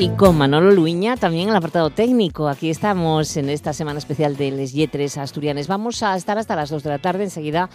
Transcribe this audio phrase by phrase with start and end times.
[0.00, 2.48] Y con Manolo Luña también en el apartado técnico.
[2.48, 5.68] Aquí estamos en esta semana especial de Les Yetres Asturianes.
[5.68, 7.24] Vamos a estar hasta las 2 de la tarde.
[7.24, 7.68] Enseguida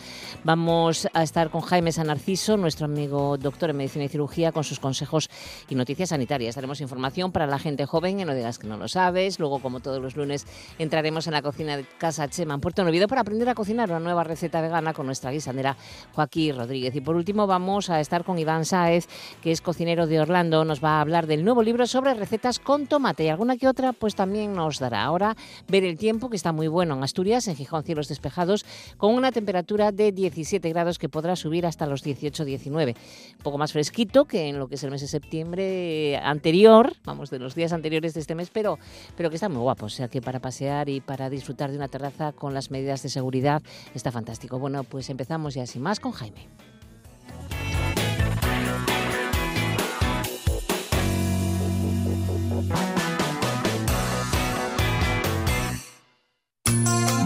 [0.44, 4.64] vamos a estar con Jaime San Narciso, nuestro amigo doctor en medicina y cirugía, con
[4.64, 5.30] sus consejos
[5.70, 6.56] y noticias sanitarias.
[6.56, 9.40] Daremos información para la gente joven, y no digas que no lo sabes.
[9.40, 10.48] Luego, como todos los lunes,
[10.80, 14.00] entraremos en la cocina de Casa Chema en Puerto Novido para aprender a cocinar una
[14.00, 15.78] nueva receta vegana con nuestra guisandera
[16.16, 16.96] Joaquín Rodríguez.
[16.96, 19.08] Y por último, vamos a estar con Iván Sáez,
[19.44, 20.66] que es cocinero de Orlando.
[20.66, 23.94] Nos va a hablar del nuevo libro sobre recetas con tomate y alguna que otra
[23.94, 25.04] pues también nos dará.
[25.04, 25.36] Ahora
[25.68, 28.66] ver el tiempo que está muy bueno en Asturias, en Gijón cielos despejados,
[28.98, 32.96] con una temperatura de 17 grados que podrá subir hasta los 18-19.
[33.38, 37.30] Un poco más fresquito que en lo que es el mes de septiembre anterior, vamos,
[37.30, 38.78] de los días anteriores de este mes, pero,
[39.16, 39.86] pero que está muy guapo.
[39.86, 43.10] O sea que para pasear y para disfrutar de una terraza con las medidas de
[43.10, 43.62] seguridad
[43.94, 44.60] está fantástico.
[44.60, 46.48] Bueno, pues empezamos ya sin más con Jaime.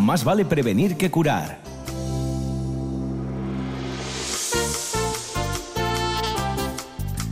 [0.10, 1.60] Más vale prevenir que curar.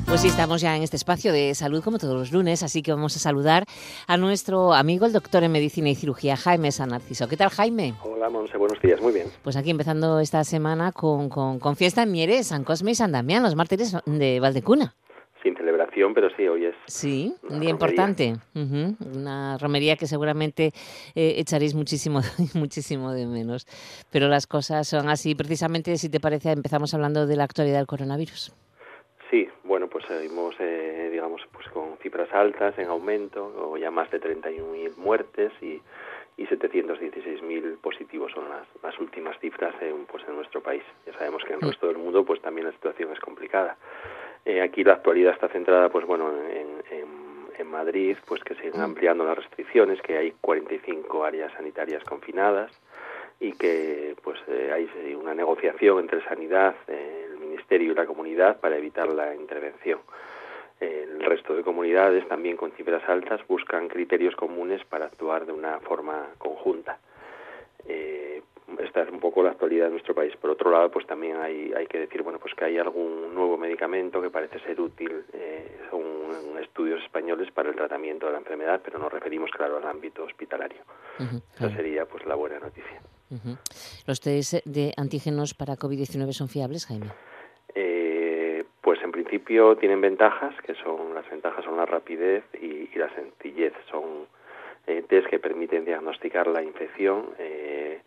[0.06, 2.92] Pues sí, estamos ya en este espacio de salud como todos los lunes, así que
[2.92, 3.66] vamos a saludar
[4.06, 7.28] a nuestro amigo, el doctor en medicina y cirugía, Jaime San Narciso.
[7.28, 7.96] ¿Qué tal, Jaime?
[8.04, 9.26] Hola, Monse, buenos días, muy bien.
[9.42, 13.12] Pues aquí empezando esta semana con, con, con fiesta en Mieres, San Cosme y San
[13.12, 14.94] Damián, los mártires de Valdecuna
[16.14, 16.76] pero sí, hoy es.
[16.86, 18.36] Sí, un día importante.
[18.54, 20.72] Una romería que seguramente
[21.16, 22.22] eh, echaréis muchísimo,
[22.54, 23.66] muchísimo de menos.
[24.12, 25.36] Pero las cosas son así.
[25.36, 28.54] Precisamente, si te parece, empezamos hablando de la actualidad del coronavirus.
[29.30, 34.10] Sí, bueno, pues seguimos, eh, digamos, pues con cifras altas en aumento, o ya más
[34.10, 35.82] de 31.000 muertes y,
[36.38, 40.84] y 716.000 positivos son las, las últimas cifras en, pues en nuestro país.
[41.06, 41.70] Ya sabemos que en el mm.
[41.70, 43.76] resto del mundo pues también la situación es complicada.
[44.46, 46.68] Eh, aquí la actualidad está centrada, pues bueno, en,
[47.66, 52.72] Madrid, pues que siguen ampliando las restricciones, que hay 45 áreas sanitarias confinadas
[53.40, 58.78] y que pues eh, hay una negociación entre sanidad, el ministerio y la comunidad para
[58.78, 60.00] evitar la intervención.
[60.80, 65.80] El resto de comunidades, también con cifras altas, buscan criterios comunes para actuar de una
[65.80, 67.00] forma conjunta.
[67.88, 68.42] Eh,
[68.80, 70.36] esta es un poco la actualidad de nuestro país.
[70.36, 73.58] Por otro lado, pues también hay, hay que decir, bueno, pues que hay algún nuevo
[73.58, 76.06] medicamento que parece ser útil, eh, son
[76.62, 80.82] estudios españoles para el tratamiento de la enfermedad, pero nos referimos, claro, al ámbito hospitalario.
[81.56, 83.02] Esa sería, pues, la buena noticia.
[84.06, 87.08] ¿Los test de antígenos para COVID-19 son fiables, Jaime?
[89.28, 94.26] Principio tienen ventajas, que son, las ventajas son la rapidez y, la sencillez, son
[94.86, 98.00] eh, test que permiten diagnosticar la infección eh,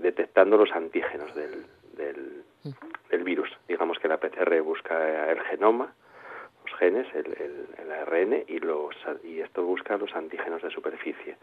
[0.00, 3.50] detectando los antígenos del, del, virus.
[3.68, 5.92] Digamos que la PCR busca el genoma,
[6.64, 11.36] los genes, el, el, ARN, y, los, y esto busca los antígenos de superficie.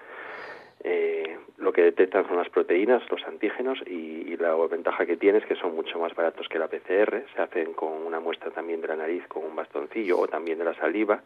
[0.84, 5.46] Eh, lo que detectan son las proteínas, los antígenos, y, la ventaja que tiene es
[5.46, 7.26] que son mucho más baratos que la PCR.
[7.36, 10.64] Se hacen con una muestra también de la nariz con un bastoncillo o también de
[10.64, 11.22] la saliva.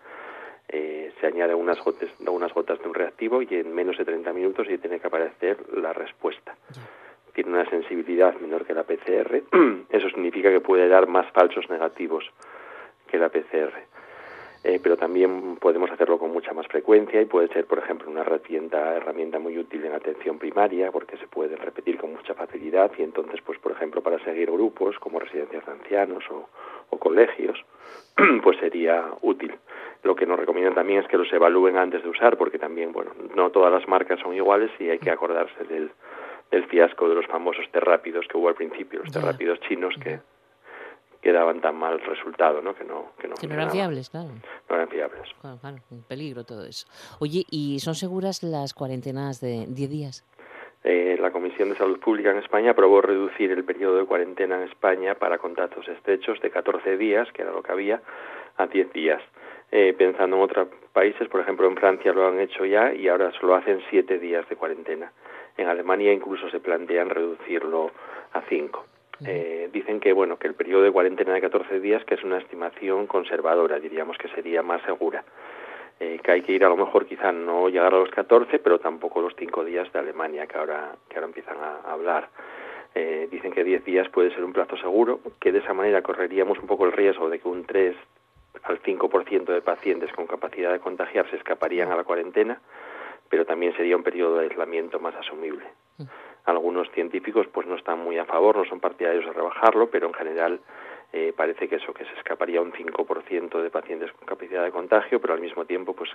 [0.68, 4.34] Eh, se añade unas gotas, unas gotas de un reactivo y en menos de 30
[4.34, 6.56] minutos ya tiene que aparecer la respuesta
[7.34, 9.42] tiene una sensibilidad menor que la PCR,
[9.90, 12.24] eso significa que puede dar más falsos negativos
[13.08, 13.74] que la PCR.
[14.64, 18.22] Eh, pero también podemos hacerlo con mucha más frecuencia y puede ser, por ejemplo, una
[18.22, 23.04] herramienta, herramienta muy útil en atención primaria porque se puede repetir con mucha facilidad y
[23.04, 26.48] entonces, pues, por ejemplo, para seguir grupos como residencias de ancianos o,
[26.90, 27.60] o colegios,
[28.44, 29.54] pues sería útil.
[30.02, 33.12] Lo que nos recomiendan también es que los evalúen antes de usar porque también, bueno,
[33.36, 35.92] no todas las marcas son iguales y hay que acordarse del,
[36.52, 40.20] el fiasco de los famosos rápidos que hubo al principio, los rápidos chinos que,
[41.24, 42.76] que daban tan mal resultado, ¿no?
[42.76, 44.30] Que no, que no, eran fiables, claro.
[44.70, 45.34] No eran fiables.
[45.40, 46.86] Claro, claro, un peligro todo eso.
[47.20, 50.26] Oye, ¿y son seguras las cuarentenas de 10 días?
[50.84, 54.64] Eh, la Comisión de Salud Pública en España aprobó reducir el periodo de cuarentena en
[54.64, 58.02] España para contactos estrechos de 14 días, que era lo que había,
[58.58, 59.22] a 10 días.
[59.72, 63.32] Eh, pensando en otros países, por ejemplo en Francia lo han hecho ya y ahora
[63.40, 65.14] solo hacen 7 días de cuarentena.
[65.56, 67.92] En Alemania incluso se plantean reducirlo
[68.34, 68.86] a cinco.
[69.26, 72.38] Eh, dicen que bueno que el periodo de cuarentena de 14 días que es una
[72.38, 75.24] estimación conservadora, diríamos que sería más segura.
[76.00, 78.80] Eh, que hay que ir a lo mejor quizá no llegar a los 14, pero
[78.80, 82.30] tampoco los cinco días de Alemania que ahora que ahora empiezan a, hablar.
[82.96, 86.60] Eh, dicen que 10 días puede ser un plazo seguro, que de esa manera correríamos
[86.60, 87.96] un poco el riesgo de que un 3
[88.64, 92.60] al 5% de pacientes con capacidad de contagiarse escaparían a la cuarentena
[93.34, 95.66] pero también sería un periodo de aislamiento más asumible.
[96.46, 100.14] Algunos científicos pues no están muy a favor, no son partidarios de rebajarlo, pero en
[100.14, 100.60] general
[101.14, 105.22] eh, parece que eso, que se escaparía un 5% de pacientes con capacidad de contagio,
[105.22, 106.10] pero al mismo tiempo, pues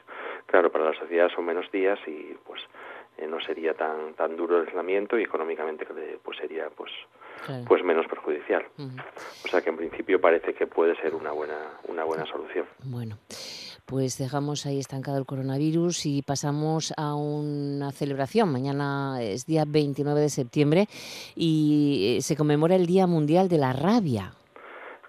[0.47, 2.61] claro, para la sociedad son menos días y pues
[3.17, 5.87] eh, no sería tan tan duro el aislamiento y económicamente
[6.23, 6.91] pues sería pues
[7.67, 8.67] pues menos perjudicial.
[9.45, 12.67] O sea que en principio parece que puede ser una buena una buena solución.
[12.85, 13.17] Bueno
[13.89, 18.53] pues dejamos ahí estancado el coronavirus y pasamos a una celebración.
[18.53, 20.87] Mañana es día 29 de septiembre
[21.35, 24.33] y eh, se conmemora el Día Mundial de la Rabia.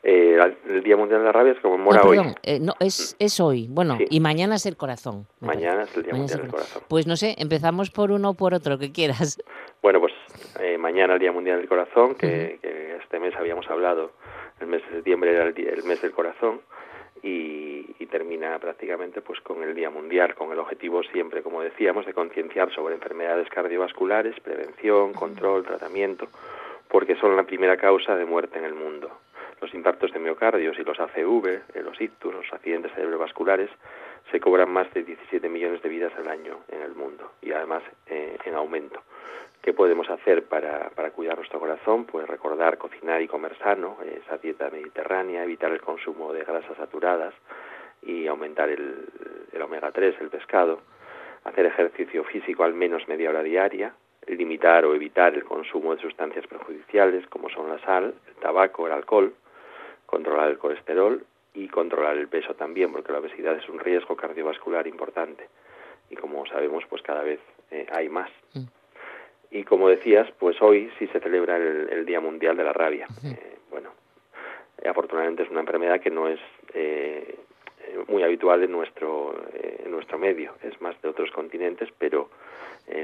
[0.02, 0.38] Eh,
[0.70, 2.20] el Día Mundial de la Rabia se conmemora hoy.
[2.42, 3.68] Eh, no, es, es hoy.
[3.70, 5.28] Bueno, y mañana es el corazón.
[5.42, 6.84] Mañana es el Día Mundial del Corazón.
[6.88, 9.44] Pues no sé, empezamos por uno o por otro, que quieras.
[9.82, 10.14] Bueno, pues
[10.80, 12.60] mañana el Día Mundial del Corazón, que,
[13.02, 14.12] este mes habíamos hablado,
[14.62, 16.62] el mes de septiembre era el mes del corazón
[17.22, 22.14] y, termina prácticamente pues con el Día Mundial, con el objetivo siempre, como decíamos, de
[22.14, 26.28] concienciar sobre enfermedades cardiovasculares, prevención, control, tratamiento,
[26.88, 29.12] porque son la primera causa de muerte en el mundo.
[29.62, 33.70] Los impactos de miocardios y los ACV, los ictus, los accidentes cerebrovasculares,
[34.32, 37.84] se cobran más de 17 millones de vidas al año en el mundo y además
[38.08, 39.02] eh, en aumento.
[39.62, 42.06] ¿Qué podemos hacer para, cuidar nuestro corazón?
[42.06, 47.34] Pues recordar cocinar y comer sano, esa dieta mediterránea, evitar el consumo de grasas saturadas
[48.02, 49.06] y aumentar el,
[49.52, 50.80] el omega 3, el pescado,
[51.44, 53.94] hacer ejercicio físico al menos media hora diaria,
[54.28, 58.94] limitar o evitar el consumo de sustancias perjudiciales como son la sal, el tabaco, el
[58.94, 59.34] alcohol,
[60.06, 61.26] controlar el colesterol
[61.60, 65.48] y controlar el peso también, porque la obesidad es un riesgo cardiovascular importante
[66.10, 67.40] y como sabemos, pues cada vez
[67.72, 68.30] eh, hay más.
[68.54, 68.66] Mm.
[69.52, 73.08] Y como decías, pues hoy sí se celebra el, Día Mundial de la Rabia.
[73.24, 73.90] Eh, bueno,
[74.88, 76.40] afortunadamente es una enfermedad que no es
[76.74, 77.36] eh,
[78.08, 82.30] muy habitual en nuestro, eh, en nuestro medio, es más de otros continentes, pero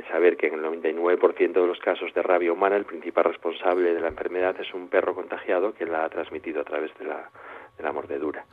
[0.10, 4.00] saber que en el 99% de los casos de rabia humana el principal responsable de
[4.00, 7.30] la enfermedad es un perro contagiado que la ha transmitido a través de la,
[7.78, 8.46] de la mordedura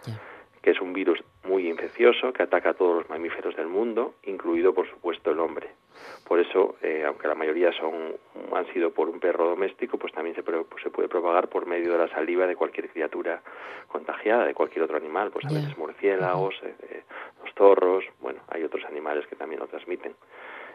[0.62, 4.72] que es un virus muy infeccioso que ataca a todos los mamíferos del mundo, incluido
[4.72, 5.70] por supuesto el hombre.
[6.26, 8.14] Por eso, eh, aunque la mayoría son
[8.54, 10.42] han sido por un perro doméstico, pues también se,
[10.82, 13.42] se puede propagar por medio de la saliva de cualquier criatura
[13.88, 17.02] contagiada, de cualquier otro animal, pues a veces murciélagos, eh, eh,
[17.42, 20.14] los zorros, bueno, hay otros animales que también lo transmiten.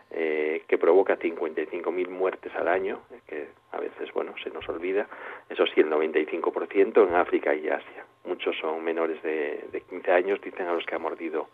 [0.09, 5.05] Eh, que provoca 55.000 muertes al año, que a veces, bueno, se nos olvida.
[5.49, 8.05] Eso sí, el 95% en África y Asia.
[8.25, 11.49] Muchos son menores de, de 15 años, dicen a los que ha mordido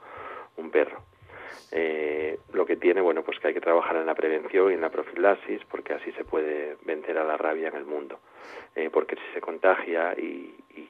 [0.57, 0.99] un perro.
[1.71, 4.81] Eh, lo que tiene, bueno, pues que hay que trabajar en la prevención y en
[4.81, 8.19] la profilaxis, porque así se puede vencer a la rabia en el mundo.
[8.75, 10.82] Eh, porque si se contagia y, y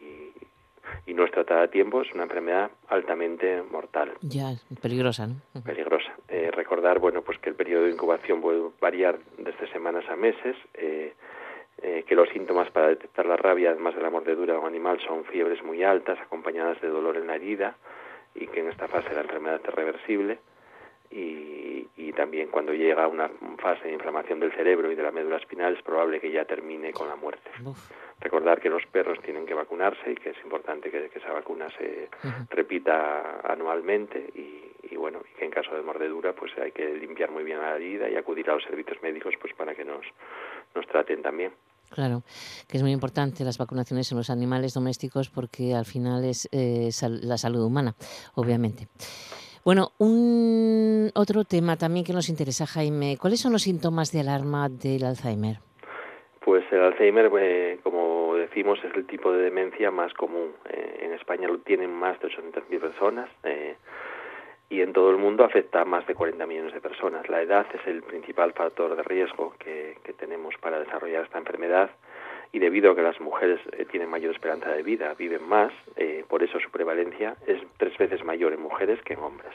[1.08, 4.14] no es tratada a tiempo, es una enfermedad altamente mortal.
[4.22, 5.36] Ya, peligrosa, ¿no?
[5.64, 6.14] Peligrosa.
[6.30, 10.56] Eh, recordar, bueno, pues que el periodo de incubación puede variar desde semanas a meses,
[10.74, 11.14] eh,
[11.82, 15.00] eh, que los síntomas para detectar la rabia, además de la mordedura de un animal,
[15.06, 17.76] son fiebres muy altas, acompañadas de dolor en la herida,
[18.36, 20.40] y que en esta fase la enfermedad es reversible
[21.16, 25.38] y, también cuando llega a una fase de inflamación del cerebro y de la médula
[25.38, 27.50] espinal es probable que ya termine con la muerte.
[28.24, 32.08] Recordar que los perros tienen que vacunarse y que es importante que, esa vacuna se
[32.50, 37.44] repita anualmente y, bueno, y que en caso de mordedura pues hay que limpiar muy
[37.44, 40.06] bien la herida y acudir a los servicios médicos pues para que nos,
[40.74, 41.52] nos traten también.
[41.90, 42.24] Claro,
[42.68, 46.90] que es muy importante las vacunaciones en los animales domésticos porque al final es eh,
[47.24, 47.94] la salud humana,
[48.36, 48.88] obviamente.
[49.66, 53.18] Bueno, un otro tema también que nos interesa, Jaime.
[53.20, 55.60] ¿Cuáles son los síntomas de alarma del Alzheimer?
[56.44, 60.52] Pues el Alzheimer, eh, como decimos, es el tipo de demencia más común.
[60.70, 63.78] Eh, en España lo tienen más de 800.000 personas eh,
[64.70, 67.30] y en todo el mundo afecta a más de 40 millones de personas.
[67.30, 71.92] La edad es el principal factor de riesgo que tenemos para desarrollar esta enfermedad
[72.52, 75.72] y debido a que las mujeres eh, tienen mayor esperanza de vida, viven más,
[76.28, 79.54] por eso su prevalencia es tres veces mayor en mujeres que en hombres.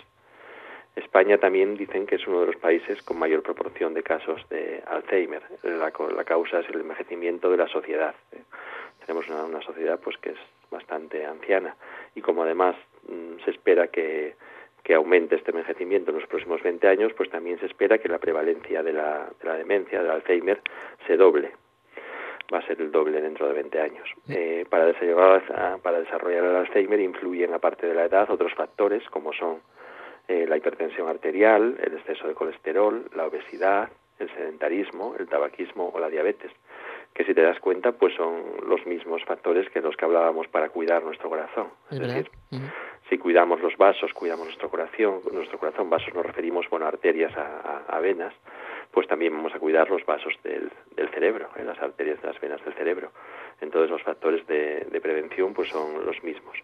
[0.97, 4.83] España también dicen que es uno de los países con mayor proporción de casos de
[4.87, 5.43] Alzheimer.
[5.63, 5.91] La,
[6.25, 8.15] causa es el envejecimiento de la sociedad.
[8.33, 8.43] ¿eh?
[9.07, 10.39] Tenemos una, sociedad pues que es
[10.71, 11.77] bastante anciana
[12.15, 12.77] y como además
[13.09, 14.35] mm, se espera que,
[14.83, 18.19] que aumente este envejecimiento en los próximos 20 años, pues también se espera que la
[18.19, 20.61] prevalencia de la, de la demencia, del Alzheimer,
[21.07, 21.53] se doble
[22.53, 24.09] va a ser el doble dentro de 20 años.
[24.29, 29.33] Eh, para, desarrollar, para desarrollar el Alzheimer influyen, aparte de la edad, otros factores como
[29.33, 29.61] son
[30.29, 35.99] eh, la hipertensión arterial, el exceso de colesterol, la obesidad, el sedentarismo, el tabaquismo o
[35.99, 36.53] la diabetes,
[37.15, 40.69] que si te das cuenta, pues son los mismos factores que los que hablábamos para
[40.69, 41.69] cuidar nuestro corazón.
[41.91, 42.31] Es, decir,
[43.09, 47.33] Si cuidamos los vasos, cuidamos nuestro corazón, nuestro corazón, vasos nos referimos, bueno, a arterias,
[47.37, 48.35] a, venas,
[48.93, 50.71] pues también vamos a cuidar los vasos del,
[51.11, 53.11] cerebro, en las arterias de las venas del cerebro.
[53.61, 56.57] Entonces los factores de, prevención pues son los mismos.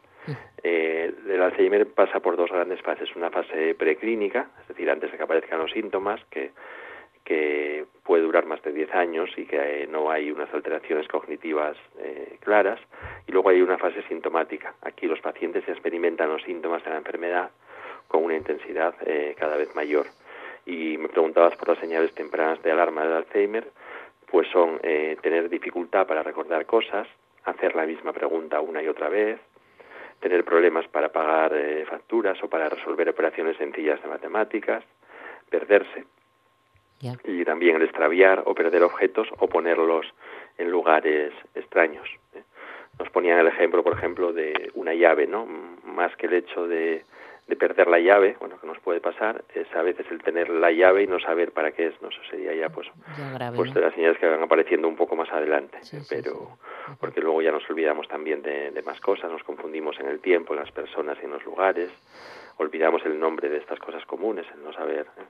[0.63, 5.19] Eh, el Alzheimer pasa por dos grandes fases, una fase preclínica, es decir, antes de
[5.19, 6.53] que aparezcan los síntomas, que
[7.25, 11.77] que puede durar más de 10 años y que eh, no hay unas alteraciones cognitivas
[11.99, 12.79] eh, claras.
[13.27, 14.75] Y luego hay una fase sintomática.
[14.83, 17.51] Aquí los pacientes experimentan los síntomas de la enfermedad
[18.09, 20.07] con una intensidad eh, cada vez mayor.
[20.67, 23.71] Y me preguntabas por las señales tempranas de alarma del Alzheimer,
[24.31, 27.07] pues son tener dificultad para recordar cosas,
[27.45, 29.39] hacer la misma pregunta una y otra vez,
[30.21, 31.53] tener problemas para pagar
[31.89, 34.85] facturas o para resolver operaciones sencillas de matemáticas,
[35.51, 36.05] perderse,
[37.25, 40.07] y también el extraviar o perder objetos o ponerlos
[40.57, 42.09] en lugares extraños.
[42.35, 42.43] ¿eh?
[42.99, 45.47] Nos ponían el ejemplo, por ejemplo, de una llave, ¿no?
[45.85, 47.05] Más que el hecho de,
[47.47, 50.73] de perder la llave, bueno, que nos puede pasar, es a veces el tener la
[50.73, 52.09] llave y no saber para qué es, ¿no?
[52.09, 52.89] Eso sería ya, pues,
[53.55, 56.57] pues de las señales que van apareciendo un poco más adelante, pero
[56.99, 60.55] porque luego ya nos olvidamos también de, de, más cosas, nos confundimos en el tiempo,
[60.55, 61.91] en las personas y en los lugares,
[62.57, 65.07] olvidamos el nombre de estas cosas comunes, el no saber.
[65.19, 65.25] ¿eh?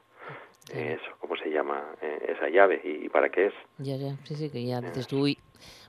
[0.73, 3.55] eso, cómo se llama eh, esa llave y, para qué es.
[3.79, 5.39] Ya, ya, sí, sí, que ya dices tú, uy,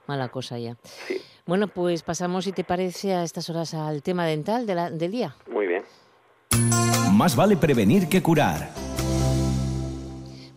[0.08, 0.76] mala cosa ya.
[0.84, 1.22] Sí.
[1.46, 5.12] Bueno, pues pasamos, si te parece, a estas horas al tema dental de la, del
[5.12, 5.36] día.
[7.16, 8.86] Más vale prevenir que curar.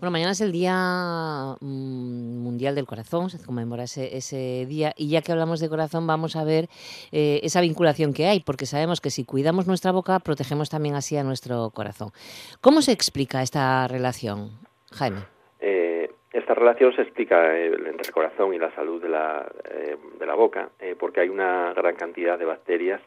[0.00, 5.22] Bueno, mañana es el Día mm, Mundial del Corazón, se conmemora ese, día y ya
[5.22, 6.66] que hablamos de corazón vamos a ver
[7.10, 11.16] eh, esa vinculación que hay, porque sabemos que si cuidamos nuestra boca protegemos también así
[11.16, 12.10] a nuestro corazón.
[12.60, 14.50] ¿Cómo se explica esta relación,
[14.92, 15.20] Jaime?
[15.58, 19.50] Eh, esta relación se explica eh, entre el corazón y la salud de la,
[20.18, 23.00] de la boca, porque hay una gran cantidad de bacterias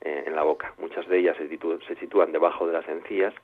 [0.00, 0.74] en la boca.
[0.78, 3.34] Muchas de ellas se sitúan debajo de las encías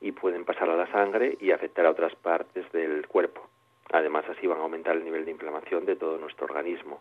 [0.00, 3.48] y pueden pasar a la sangre y afectar a otras partes del cuerpo.
[3.92, 7.00] Además, así van a aumentar el nivel de inflamación de todo nuestro organismo.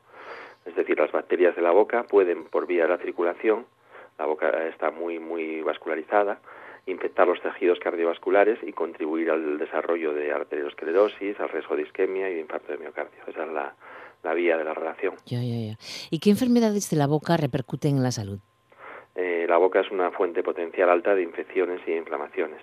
[0.66, 3.66] Es decir, las bacterias de la boca pueden, por vía de la circulación,
[4.20, 6.40] la boca está muy, muy vascularizada,
[6.86, 12.36] infectar los tejidos cardiovasculares y contribuir al desarrollo de arteriosclerosis, al riesgo de isquemia y
[12.36, 13.22] de infarto de miocardio.
[13.28, 13.74] Esa es la,
[14.24, 15.16] la vía de la relación.
[15.26, 15.78] Ya, ya, ya.
[16.10, 18.40] ¿Y qué enfermedades de la boca repercuten en la salud?
[19.52, 22.62] La boca es una fuente potencial alta de infecciones y inflamaciones.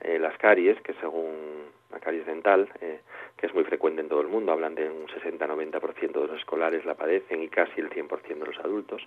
[0.00, 2.98] Eh, las caries, que según la caries dental, eh,
[3.36, 6.84] que es muy frecuente en todo el mundo, hablan de un 60-90% de los escolares
[6.84, 9.04] la padecen y casi el 100% de los adultos.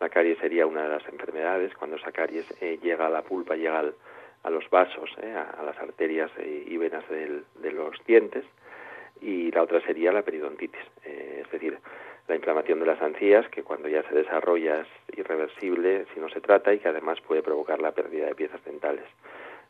[0.00, 3.54] La caries sería una de las enfermedades, cuando esa caries eh, llega a la pulpa,
[3.54, 3.84] llega
[4.42, 8.44] a los vasos, a, las arterias y venas de los dientes,
[9.20, 11.78] y la otra sería la periodontitis, es decir,
[12.28, 16.40] la inflamación de las encías, que cuando ya se desarrolla es irreversible si no se
[16.40, 19.04] trata y que además puede provocar la pérdida de piezas dentales.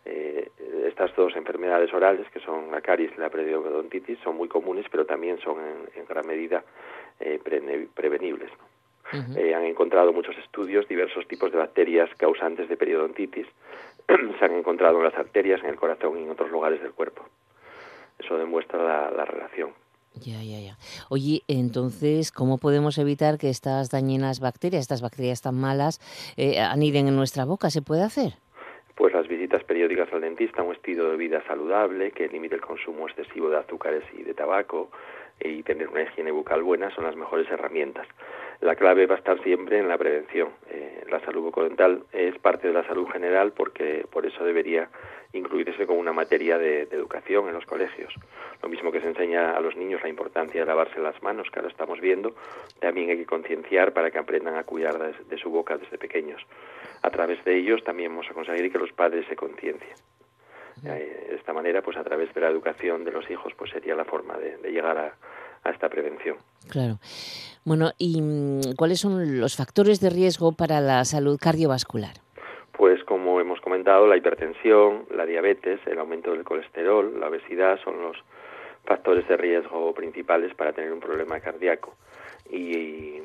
[0.04, 0.50] Eh,
[0.86, 5.04] estas dos enfermedades orales, que son la caries y la periodontitis, son muy comunes, pero
[5.04, 5.56] también son
[5.94, 6.62] en, gran medida
[7.20, 7.40] eh,
[7.94, 8.50] prevenibles.
[9.36, 13.46] Eh, han encontrado muchos estudios diversos tipos de bacterias causantes de periodontitis.
[14.38, 17.24] se han encontrado en las arterias, en el corazón y en otros lugares del cuerpo.
[18.18, 19.72] Eso demuestra la, relación.
[20.24, 20.78] Ya, ya, ya.
[21.08, 26.00] Oye, entonces, ¿cómo podemos evitar que estas dañinas bacterias, estas bacterias tan malas,
[26.58, 27.70] aniden en nuestra boca?
[27.70, 28.34] ¿Se puede hacer?
[28.96, 33.06] pues las visitas periódicas al dentista, un estilo de vida saludable que limite el consumo
[33.06, 34.90] excesivo de azúcares y de tabaco
[35.38, 38.08] y tener una higiene bucal buena son las mejores herramientas.
[38.62, 40.48] La clave va a estar siempre en la prevención.
[40.70, 44.88] Eh, la salud bucodental es parte de la salud general porque por eso debería
[45.32, 48.12] incluirse como una materia de, educación en los colegios.
[48.62, 51.58] Lo mismo que se enseña a los niños la importancia de lavarse las manos, que
[51.58, 52.34] ahora estamos viendo,
[52.80, 56.42] también hay que concienciar para que aprendan a cuidar de, su boca desde pequeños.
[57.02, 59.96] A través de ellos también vamos a conseguir que los padres se conciencien.
[60.84, 63.94] Eh, de esta manera, pues a través de la educación de los hijos, pues sería
[63.94, 65.14] la forma de, llegar a,
[65.64, 66.36] a esta prevención.
[66.68, 66.98] Claro.
[67.64, 72.14] Bueno, ¿y mm, cuáles son los factores de riesgo para la salud cardiovascular?
[72.72, 73.15] Pues hemos
[73.84, 78.16] la hipertensión, la diabetes, el aumento del colesterol, la obesidad son los
[78.84, 81.94] factores de riesgo principales para tener un problema cardíaco.
[82.50, 83.20] Y,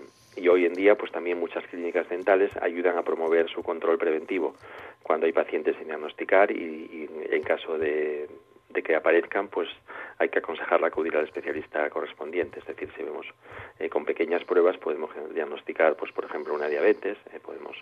[0.49, 4.55] hoy en día, pues también muchas clínicas dentales ayudan a promover su control preventivo
[5.03, 8.27] cuando hay pacientes sin diagnosticar y en caso de,
[8.73, 9.69] de que aparezcan, pues
[10.17, 12.59] hay que aconsejarla acudir al especialista correspondiente.
[12.59, 13.27] Es decir, si vemos
[13.79, 17.77] eh, con pequeñas pruebas podemos diagnosticar, pues por ejemplo, una diabetes, eh, podemos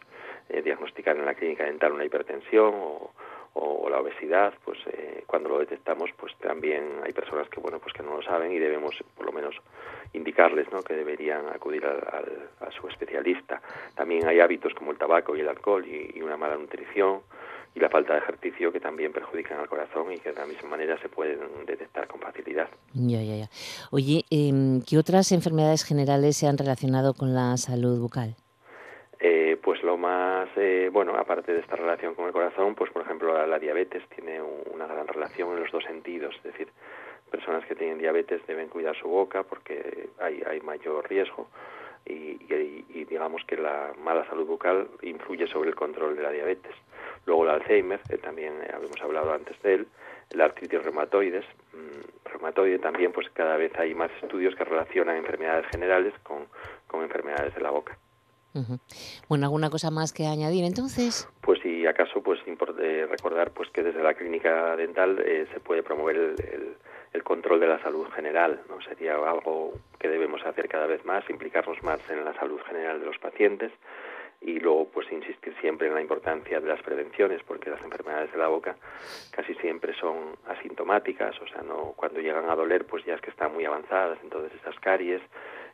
[0.49, 3.11] eh, diagnosticar en la clínica dental una hipertensión o,
[3.89, 8.03] la obesidad, pues eh, cuando lo detectamos, pues también hay personas que bueno, pues que
[8.03, 9.55] no lo saben y debemos por lo menos
[10.13, 10.83] indicarles, ¿no?
[10.83, 13.61] Que deberían acudir al, a su especialista.
[13.95, 17.21] También hay hábitos como el tabaco y el alcohol y, una mala nutrición
[17.79, 20.69] y la falta de ejercicio que también perjudican al corazón y que de la misma
[20.69, 22.67] manera se pueden detectar con facilidad.
[22.93, 23.49] Ya, ya, ya.
[23.91, 28.35] Oye, em, ¿qué otras enfermedades generales se han relacionado con la salud bucal?
[29.21, 33.01] Eh, pues lo más, eh, bueno, aparte de esta relación con el corazón, pues por
[33.01, 36.67] ejemplo la, diabetes tiene una gran relación en los dos sentidos, es decir,
[37.31, 41.47] personas que tienen diabetes deben cuidar su boca porque hay, hay mayor riesgo
[42.05, 46.73] y, y, digamos que la mala salud bucal influye sobre el control de la diabetes.
[47.29, 49.87] Luego el Alzheimer, eh, también habíamos hablado antes de él,
[50.31, 55.67] la artritis reumatoides, mm, reumatoide también, pues cada vez hay más estudios que relacionan enfermedades
[55.67, 56.47] generales con,
[56.87, 57.95] con enfermedades de la boca.
[59.27, 61.29] Bueno, ¿alguna cosa más que añadir entonces?
[61.41, 65.83] Pues si acaso, pues importa recordar pues que desde la clínica dental eh, se puede
[65.83, 66.75] promover el,
[67.13, 68.81] el, control de la salud general, ¿no?
[68.81, 73.05] Sería algo que debemos hacer cada vez más, implicarnos más en la salud general de
[73.05, 73.71] los pacientes
[74.41, 78.37] y luego pues insistir siempre en la importancia de las prevenciones porque las enfermedades de
[78.37, 78.77] la boca
[79.31, 83.31] casi siempre son asintomáticas, o sea, no cuando llegan a doler pues ya es que
[83.31, 85.21] están muy avanzadas, entonces esas caries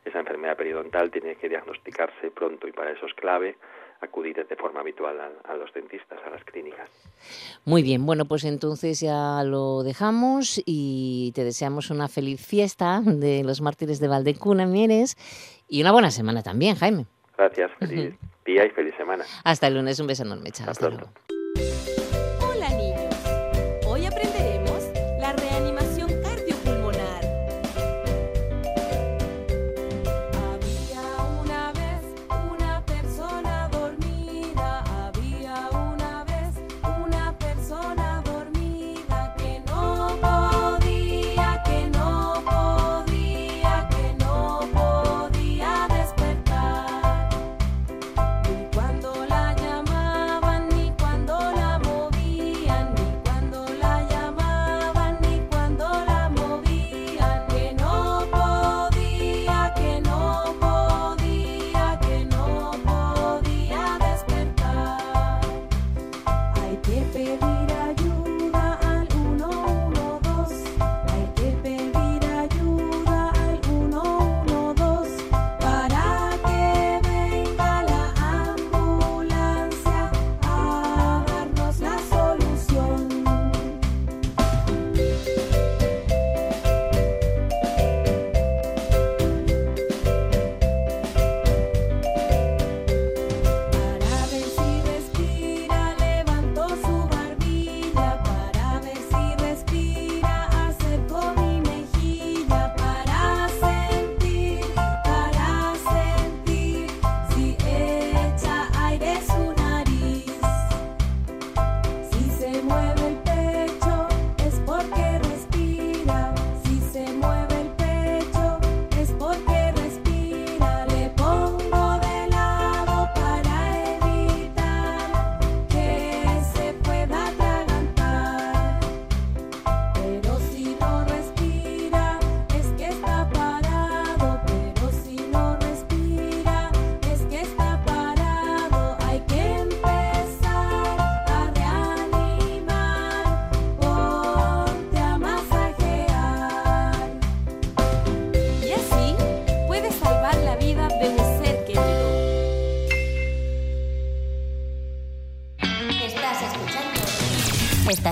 [0.04, 3.56] esa enfermedad periodontal tiene que diagnosticarse pronto y para eso es clave
[4.00, 6.88] acudir de forma habitual a, los dentistas, a las clínicas.
[7.64, 13.42] Muy bien, bueno, pues entonces ya lo dejamos y te deseamos una feliz fiesta de
[13.42, 15.16] los mártires de Valdecuna, Mieres,
[15.68, 17.06] y una buena semana también, Jaime.
[17.36, 18.14] Gracias, feliz
[18.44, 19.24] día y feliz semana.
[19.44, 20.70] Hasta el lunes, un beso enorme, chao.
[20.70, 21.10] Hasta, luego.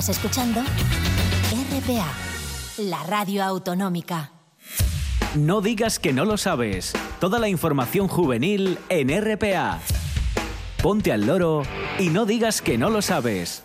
[0.09, 2.13] Escuchando RPA,
[2.79, 4.33] la radio autonómica.
[5.35, 6.93] No digas que no lo sabes.
[7.21, 9.81] Toda la información juvenil en RPA.
[10.83, 11.63] Ponte al loro
[11.99, 13.65] y no digas que no lo sabes.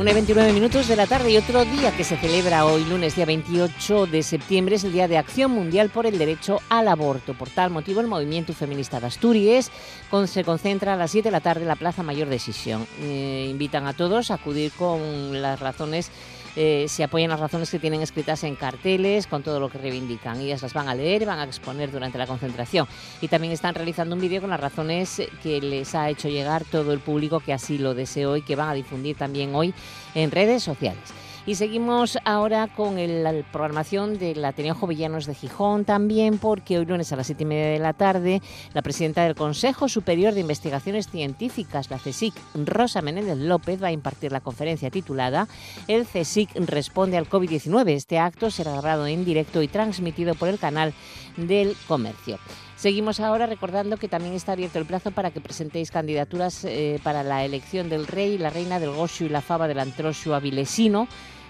[0.00, 3.16] Una y 29 minutos de la tarde y otro día que se celebra hoy, lunes
[3.16, 7.34] día 28 de septiembre, es el Día de Acción Mundial por el Derecho al Aborto.
[7.34, 9.70] Por tal motivo, el Movimiento Feminista de Asturias
[10.26, 12.86] se concentra a las 7 de la tarde en la Plaza Mayor de Sisión.
[13.02, 16.10] Eh, invitan a todos a acudir con las razones
[16.56, 20.40] eh, se apoyan las razones que tienen escritas en carteles con todo lo que reivindican.
[20.40, 22.86] Ellas las van a leer y van a exponer durante la concentración.
[23.20, 26.92] Y también están realizando un vídeo con las razones que les ha hecho llegar todo
[26.92, 29.74] el público que así lo deseó y que van a difundir también hoy
[30.14, 31.02] en redes sociales.
[31.46, 37.12] Y seguimos ahora con la programación del Ateneo Jovellanos de Gijón también, porque hoy lunes
[37.12, 38.42] a las siete y media de la tarde,
[38.74, 42.34] la presidenta del Consejo Superior de Investigaciones Científicas, la CSIC,
[42.66, 45.48] Rosa Menéndez López, va a impartir la conferencia titulada
[45.88, 47.88] El CSIC responde al COVID-19.
[47.90, 50.92] Este acto será grabado en directo y transmitido por el canal
[51.38, 52.38] del comercio.
[52.80, 57.22] Seguimos ahora recordando que también está abierto el plazo para que presentéis candidaturas eh, para
[57.22, 61.06] la elección del rey, la reina del Goshu y la fava del Antrosio Avilesino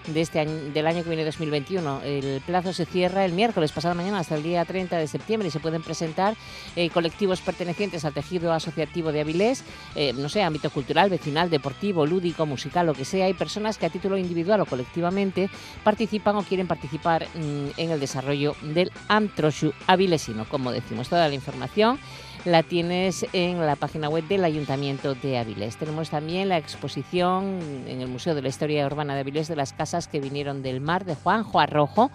[0.07, 2.01] de este año, del año que viene 2021.
[2.03, 5.51] El plazo se cierra el miércoles pasado mañana hasta el día 30 de septiembre y
[5.51, 6.35] se pueden presentar
[6.75, 9.63] eh, colectivos pertenecientes al tejido asociativo de Avilés,
[9.95, 13.25] eh, no sé, ámbito cultural, vecinal, deportivo, lúdico, musical, lo que sea.
[13.25, 15.49] Hay personas que a título individual o colectivamente
[15.83, 20.45] participan o quieren participar mm, en el desarrollo del Antroshu avilesino.
[20.45, 21.99] Como decimos, toda la información
[22.45, 25.77] la tienes en la página web del Ayuntamiento de Avilés.
[25.77, 29.73] Tenemos también la exposición en el Museo de la Historia Urbana de Avilés de las
[29.73, 32.09] casas que vinieron del mar de Juanjo Arrojo,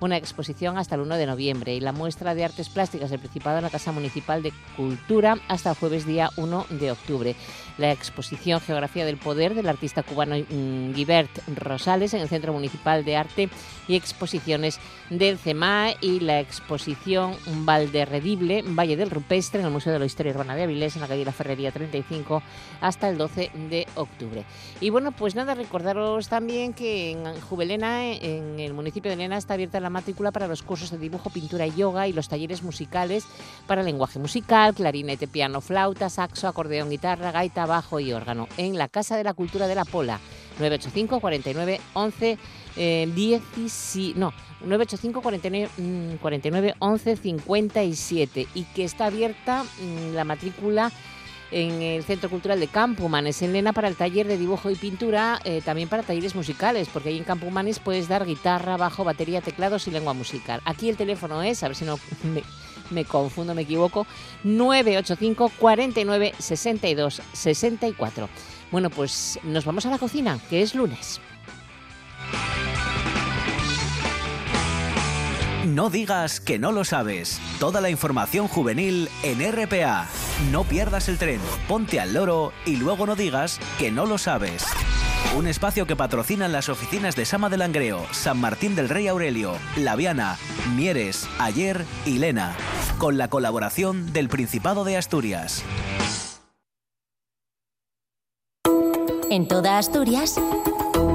[0.00, 3.58] una exposición hasta el 1 de noviembre y la muestra de artes plásticas del Principado
[3.58, 7.36] en la Casa Municipal de Cultura hasta jueves día 1 de octubre.
[7.78, 13.04] La exposición Geografía del Poder del artista cubano mm, Guibert Rosales en el Centro Municipal
[13.04, 13.48] de Arte
[13.88, 14.78] y Exposiciones
[15.10, 20.32] del CEMA y la exposición Valderredible, Valle del Rupestre en el Museo de la Historia
[20.32, 22.42] Urbana de Avilés, en la calle La Ferrería 35,
[22.80, 24.44] hasta el 12 de octubre.
[24.80, 29.54] Y bueno, pues nada, recordaros también que en Juvelena, en el municipio de Lena, está
[29.54, 33.24] abierta la matrícula para los cursos de dibujo, pintura y yoga y los talleres musicales
[33.66, 38.88] para lenguaje musical, clarinete, piano, flauta, saxo, acordeón, guitarra, gaita, bajo y órgano, en la
[38.88, 40.20] Casa de la Cultura de la Pola,
[40.58, 42.38] 985 49 11
[42.74, 43.42] 10
[44.16, 44.32] no
[44.64, 50.92] 985 49, 49 11 57 y que está abierta mm, la matrícula
[51.52, 55.38] en el Centro Cultural de Campumanes en Lena para el taller de dibujo y pintura,
[55.44, 59.86] eh, también para talleres musicales, porque ahí en Campumanes puedes dar guitarra, bajo, batería, teclados
[59.86, 60.62] y lengua musical.
[60.64, 62.42] Aquí el teléfono es, a ver si no me,
[62.90, 64.06] me confundo, me equivoco,
[64.44, 68.28] 985 49 62 64.
[68.70, 71.20] Bueno, pues nos vamos a la cocina, que es lunes.
[75.66, 77.40] No digas que no lo sabes.
[77.60, 80.08] Toda la información juvenil en RPA.
[80.50, 84.66] No pierdas el tren, ponte al loro y luego no digas que no lo sabes.
[85.36, 89.54] Un espacio que patrocinan las oficinas de Sama del Langreo, San Martín del Rey Aurelio,
[89.76, 90.36] Laviana,
[90.76, 92.54] Mieres, Ayer y Lena,
[92.98, 95.64] con la colaboración del Principado de Asturias.
[99.30, 100.38] En toda Asturias,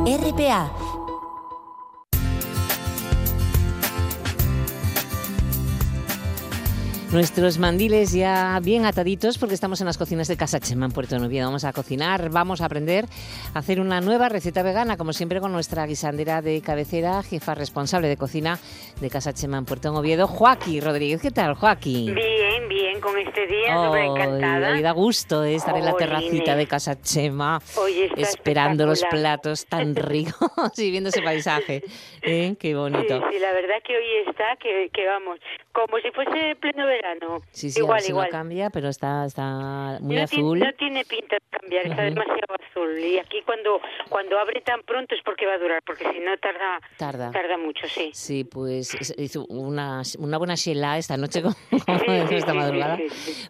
[0.06, 0.97] RPA
[7.12, 11.18] Nuestros mandiles ya bien ataditos porque estamos en las cocinas de Casa Chema en Puerto
[11.18, 11.46] Noviedo.
[11.48, 13.06] Vamos a cocinar, vamos a aprender
[13.54, 18.10] a hacer una nueva receta vegana, como siempre con nuestra guisandera de cabecera, jefa responsable
[18.10, 18.60] de cocina
[19.00, 21.22] de Casa Chema en Puerto Noviedo, Joaquín Rodríguez.
[21.22, 22.14] ¿Qué tal, Joaquín?
[22.14, 24.74] Bien, bien, con este día, oh, encantada.
[24.74, 27.62] Hoy da gusto estar en la terracita de Casa Chema,
[28.18, 31.84] esperando los platos tan ricos y viendo ese paisaje.
[32.22, 32.56] ¿eh?
[32.60, 33.22] Qué bonito.
[33.32, 35.40] Sí, la verdad que hoy está, que, que vamos,
[35.72, 37.07] como si fuese pleno verano.
[37.52, 38.28] Sí, sí, igual, igual.
[38.28, 40.60] no cambia, pero está, está muy azul.
[40.60, 43.00] no tiene pinta de cambiar, está demasiado azul.
[43.00, 46.38] Y aquí cuando, cuando abre tan pronto es porque va a durar, porque si no
[46.38, 47.32] tarda, tarda.
[47.32, 48.12] tarda mucho, sí.
[48.14, 51.54] Sí, pues hizo una, una buena shela esta noche con,
[52.32, 52.98] esta madrugada.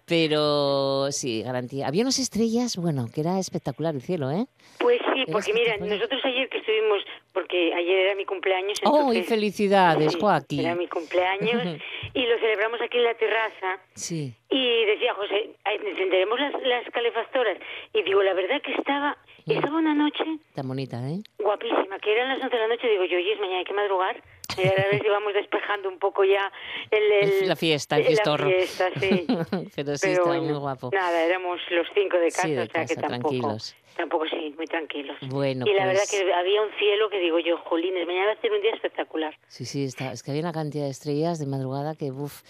[0.05, 1.87] pero sí, garantía.
[1.87, 4.47] Había unas estrellas, bueno, que era espectacular el cielo, ¿eh?
[4.79, 8.79] Pues sí, porque mira, nosotros ayer que estuvimos, porque ayer era mi cumpleaños.
[8.83, 10.61] ¡Oh, y felicidades, Joaquín!
[10.61, 11.79] Era mi cumpleaños
[12.13, 13.79] y lo celebramos aquí en la terraza.
[13.93, 14.33] Sí.
[14.49, 17.57] Y decía José, encenderemos las, las calefactoras.
[17.93, 19.51] Y digo, la verdad que estaba, mm.
[19.51, 20.23] estaba una noche...
[20.55, 21.21] Tan bonita, ¿eh?
[21.39, 22.87] Guapísima, que eran las 11 de la noche.
[22.87, 24.21] Digo yo, oye, es mañana hay que madrugar.
[24.57, 26.51] Y a ver si vamos despejando un poco ya
[26.89, 28.45] el, la fiesta, el fiestorro.
[28.49, 29.27] La fiesta, sí.
[29.75, 30.89] Pero sí, estaba muy guapo.
[30.93, 32.95] Nada, éramos los cinco de casa, o sea que.
[32.95, 33.75] Tranquilos.
[33.75, 33.86] Tampoco
[34.29, 35.17] sí, muy tranquilos.
[35.29, 38.31] Bueno, y la verdad pues que había un cielo que digo yo, jolines, mañana va
[38.33, 39.35] a ser un día espectacular.
[39.47, 42.41] Sí, sí, está, es que había una cantidad de estrellas de madrugada que, uff,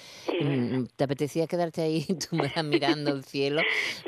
[0.42, 2.06] mm, te apetecía quedarte ahí
[2.64, 3.62] mirando el cielo,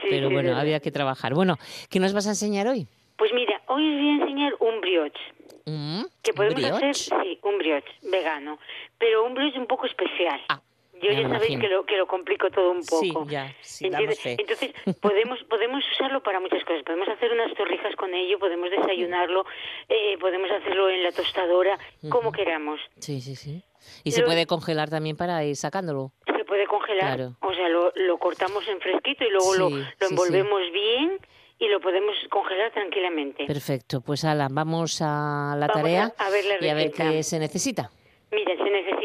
[0.10, 1.34] pero bueno, había que trabajar.
[1.34, 1.58] Bueno,
[1.90, 2.88] ¿qué nos vas a enseñar hoy?
[3.18, 5.20] Pues mira, hoy os voy a enseñar un brioche.
[5.66, 6.90] Mm, que podemos ¿brioche?
[6.90, 8.60] hacer, sí, un brioche vegano,
[8.98, 10.42] pero un brioche un poco especial.
[10.50, 10.62] Ah.
[11.02, 13.26] Yo ya, sabéis que lo, que lo complico todo un poco.
[13.26, 16.84] Sí, ya, sí, Entonces, podemos, podemos usarlo para muchas cosas.
[16.84, 19.46] Podemos hacer unas torrijas con ello, podemos desayunarlo,
[19.88, 21.78] eh, podemos hacerlo en la tostadora,
[22.10, 22.80] como queramos.
[23.00, 23.64] Sí, sí, sí.
[24.04, 26.12] Y se puede congelar también para ir sacándolo.
[26.26, 27.30] Se puede congelar.
[27.42, 31.18] O sea, lo, lo cortamos en fresquito y luego lo, lo envolvemos bien
[31.60, 33.46] y lo podemos congelar tranquilamente.
[33.46, 36.92] Perfecto, pues Alan, vamos a la Vamos tarea a- a ver la y a ver
[36.92, 37.90] qué se necesita.
[38.32, 38.99] Mira, se necesita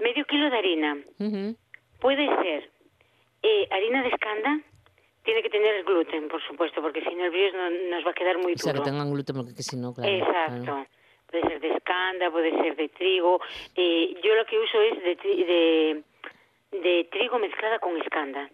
[0.00, 0.96] medio kilo de harina.
[2.00, 2.70] Puede ser
[3.42, 4.60] eh, harina de escanda,
[5.24, 8.10] tiene que tener el gluten, por supuesto, porque si no el brioche no, nos va
[8.10, 8.90] a quedar muy O sea, que duro.
[8.90, 10.10] tengan gluten, porque que si no, claro.
[10.12, 10.62] Exacto.
[10.64, 10.86] claro.
[11.30, 13.40] Puede ser de escanda, puede ser de trigo.
[13.76, 15.14] Eh, yo lo que uso es de,
[16.72, 18.50] de, de trigo mezclada con escanda.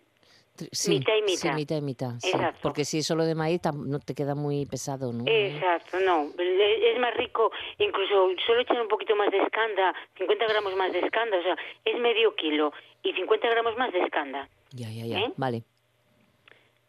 [0.73, 1.55] Sí, Mitad y Sí, mitad.
[1.57, 2.11] mitad y mitad.
[2.19, 2.29] sí.
[2.31, 2.59] Exacto.
[2.63, 5.25] Porque si es solo de maíz, no te queda muy pesado, ¿no?
[5.27, 6.31] Exacto, no.
[6.39, 11.01] Es más rico, incluso solo echar un poquito más de escanda, 50 gramos más de
[11.01, 14.49] escanda, o sea, es medio kilo y 50 gramos más de escanda.
[14.73, 15.19] Ya, ya, ya.
[15.21, 15.33] ¿Eh?
[15.37, 15.63] Vale.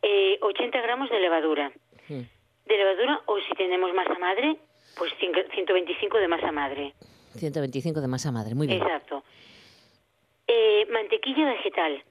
[0.01, 1.71] Eh, 80 gramos de levadura.
[2.07, 2.21] Mm.
[2.65, 4.57] De levadura, o si tenemos masa madre,
[4.97, 6.93] pues cinco- 125 de masa madre.
[7.35, 8.81] 125 de masa madre, muy bien.
[8.81, 9.23] Exacto.
[10.47, 12.03] Eh, mantequilla vegetal,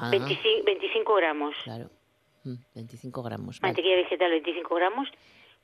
[0.00, 1.54] Ah, 25, 25 gramos.
[1.64, 1.90] claro.
[2.44, 3.60] Mm, 25 gramos.
[3.60, 3.72] Vale.
[3.72, 5.08] Mantequilla vegetal, 25 gramos.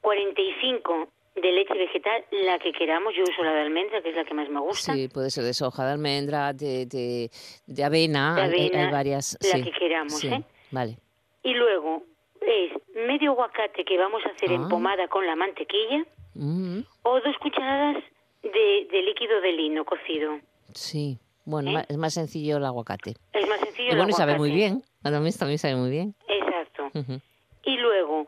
[0.02, 3.14] 45 de leche vegetal, la que queramos.
[3.16, 4.94] Yo uso la de almendra, que es la que más me gusta.
[4.94, 7.30] Sí, puede ser de soja, de almendra, de, de,
[7.66, 8.34] de avena.
[8.36, 9.38] De hay- hay- avena, hay varias.
[9.42, 10.42] la sí, que queramos, sí, ¿eh?
[10.70, 10.98] Vale.
[11.42, 12.02] Y luego
[12.40, 12.72] es
[13.06, 14.54] medio aguacate que vamos a hacer Ah.
[14.54, 18.02] en pomada con la mantequilla Mm, o dos cucharadas
[18.42, 20.38] de, de líquido de lino cocido.
[20.74, 21.18] sí.
[21.46, 21.84] Bueno, ¿Eh?
[21.88, 23.14] es más sencillo el aguacate.
[23.32, 24.56] Es más sencillo Y el bueno, y sabe muy aguacate.
[24.56, 24.82] bien.
[25.04, 26.14] A mí también sabe muy bien.
[26.28, 26.90] Exacto.
[26.92, 27.20] Ujú,
[27.64, 28.26] Y luego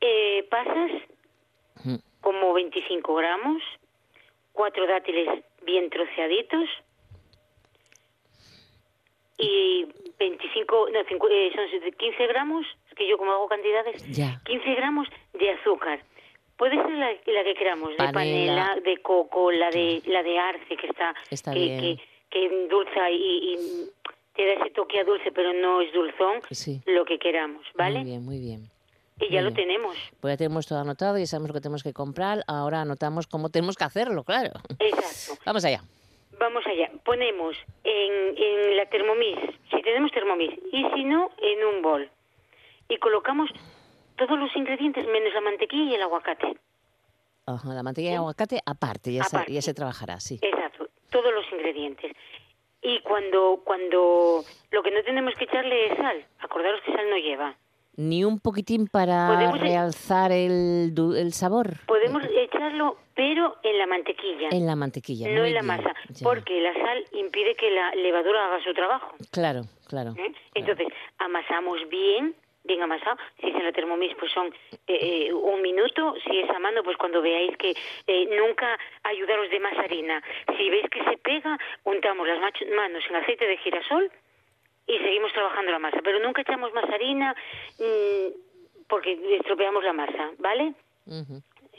[0.00, 0.90] eh, pasas
[1.84, 1.98] ujú.
[2.20, 3.62] como 25 gramos,
[4.52, 6.68] cuatro dátiles bien troceaditos
[9.38, 9.86] y
[10.18, 14.40] 25, no, cincu- eh, son 15 gramos, es que yo como hago cantidades, Ya.
[14.44, 16.04] 15 gramos de azúcar.
[16.56, 18.76] Puede ser la, la que queramos, de Panela.
[18.84, 21.80] de coco, la de la de arce que está, Está que, bien.
[21.80, 21.98] que,
[22.30, 23.16] que endulza y,
[23.54, 23.56] y
[24.34, 26.80] te da ese toque a dulce, pero no es dulzón, Sí.
[26.86, 27.98] lo que queramos, ¿vale?
[28.00, 28.60] Muy bien, muy bien.
[29.20, 29.96] Y ya lo tenemos.
[30.20, 32.42] Pues ya tenemos todo anotado, ya sabemos lo que tenemos que comprar.
[32.48, 34.50] Ahora anotamos cómo tenemos que hacerlo, claro.
[34.78, 35.40] Exacto.
[35.46, 35.82] Vamos allá.
[36.40, 36.90] Vamos allá.
[37.04, 39.38] Ponemos en, en la Thermomix,
[39.70, 42.10] si tenemos Thermomix, y si no, en un bol.
[42.88, 43.48] Y colocamos
[44.26, 46.56] todos los ingredientes menos la mantequilla y el aguacate.
[47.46, 49.52] Ajá, la mantequilla de aguacate aparte, ya, se- Aparte.
[49.52, 50.38] ya se trabajará, sí.
[50.42, 52.12] Exacto, todos los ingredientes.
[52.82, 56.24] Y cuando, cuando lo que no tenemos que echarle es sal.
[56.40, 57.56] Acordaros que sal no lleva.
[57.96, 63.86] Ni un poquitín para Podemos e- realzar el, el sabor Podemos echarlo, pero en la
[63.86, 65.28] mantequilla, en la mantequilla.
[65.28, 66.24] no en la masa, ya.
[66.24, 69.12] porque la sal impide que la levadura haga su trabajo.
[69.30, 70.14] Claro, claro.
[70.16, 70.32] ¿eh?
[70.54, 73.16] Entonces, amasamos bien, bien amasado.
[73.40, 74.48] Si es en la Thermomix, pues son
[74.86, 76.14] eh, eh, un minuto.
[76.24, 77.74] Si es a mano, pues cuando veáis que
[78.06, 80.22] eh, nunca ayudaros de más harina.
[80.56, 82.38] Si veis que se pega, untamos las
[82.74, 84.10] manos en aceite de girasol
[84.86, 86.00] y seguimos trabajando la masa.
[86.04, 87.34] Pero nunca echamos más harina
[87.78, 90.74] mm, porque estropeamos la masa, ¿vale?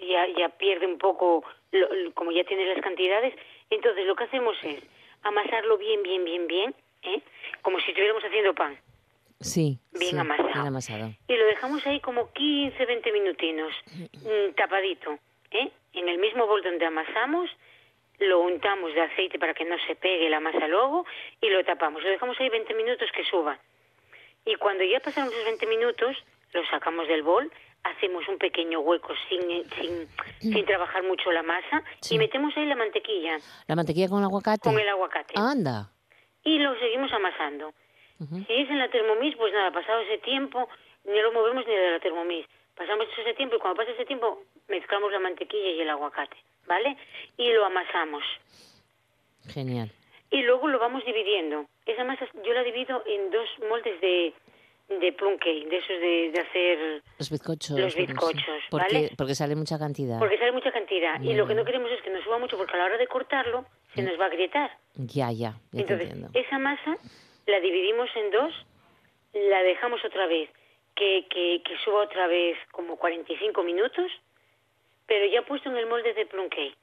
[0.02, 3.34] Ya, ya pierde un poco, lo- lo- como ya tiene las cantidades.
[3.70, 4.82] Entonces lo que hacemos es
[5.22, 7.22] amasarlo bien, bien, bien, bien, ¿eh?
[7.62, 8.78] como si estuviéramos haciendo pan.
[9.40, 9.80] Sí.
[9.92, 10.48] Bien sí, amasado.
[10.54, 11.12] Bien amasado.
[11.28, 15.18] Y lo dejamos ahí como 15, 20 minutinos, mm, tapadito.
[15.52, 15.72] ¿eh?
[15.94, 17.50] En el mismo bol donde amasamos,
[18.20, 21.06] lo untamos de aceite para que no se pegue la masa luego
[21.42, 22.02] y lo tapamos.
[22.04, 23.58] Lo dejamos ahí 20 minutos que suba.
[24.46, 26.18] Y cuando ya pasaron esos 20 minutos,
[26.54, 27.52] lo sacamos del bol,
[27.84, 30.08] hacemos un pequeño hueco sin, sin,
[30.40, 32.16] sin trabajar mucho la masa Sí.
[32.16, 34.70] y metemos ahí la mantequilla ¿La mantequilla con el aguacate?
[34.70, 35.34] con el aguacate.
[35.36, 35.90] Anda.
[36.44, 37.74] Y lo seguimos amasando.
[38.48, 40.68] Si es en la Thermomix, pues nada, pasado ese tiempo,
[41.06, 42.48] no lo movemos ni de la Thermomix.
[42.76, 46.98] Pasamos ese tiempo y cuando pasa ese tiempo, mezclamos la mantequilla y el aguacate, ¿vale?
[47.38, 48.24] Y lo amasamos.
[49.48, 49.92] Genial.
[50.32, 51.66] Y luego lo vamos dividiendo.
[51.86, 54.34] Esa masa yo la divido en dos moldes de,
[54.90, 57.02] de plum cake, de esos de, de hacer...
[57.20, 57.80] Los bizcochos.
[57.80, 59.10] Los bizcochos, porque, ¿vale?
[59.16, 60.18] Porque sale mucha cantidad.
[60.18, 61.22] Porque sale mucha cantidad.
[61.22, 61.58] Y lo que Mm.
[61.58, 64.20] no queremos es que nos suba mucho porque a la hora de cortarlo se nos
[64.20, 64.72] va a agrietar.
[64.96, 65.52] Ya, ya.
[65.52, 66.30] Ya te Entonces, entiendo.
[66.40, 66.98] esa masa
[67.46, 68.54] la dividimos en dos,
[69.34, 70.50] la dejamos otra vez,
[70.96, 74.12] que, que, que suba otra vez como 45 minutos,
[75.08, 76.78] pero ya puesto en el molde de plum cake,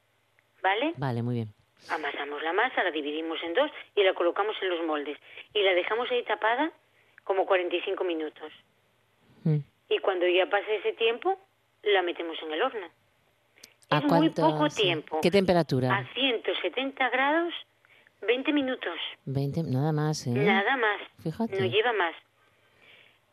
[0.62, 0.92] ¿vale?
[0.96, 1.48] Vale, muy bien.
[1.88, 5.16] Amasamos la masa, la dividimos en dos y la colocamos en los moldes.
[5.54, 6.70] Y la dejamos ahí tapada
[7.24, 8.52] como 45 minutos.
[9.44, 9.58] Mm.
[9.88, 11.38] Y cuando ya pase ese tiempo,
[11.82, 12.86] la metemos en el horno.
[13.88, 14.82] ¿A Es muy cuánto- poco sí.
[14.82, 15.20] tiempo.
[15.22, 15.94] ¿Qué temperatura?
[15.96, 17.54] A 170 grados,
[18.22, 18.98] 20 minutos.
[19.26, 20.30] 20, nada más, ¿eh?
[20.30, 21.00] Nada más.
[21.22, 21.60] Fíjate.
[21.60, 22.14] No lleva más.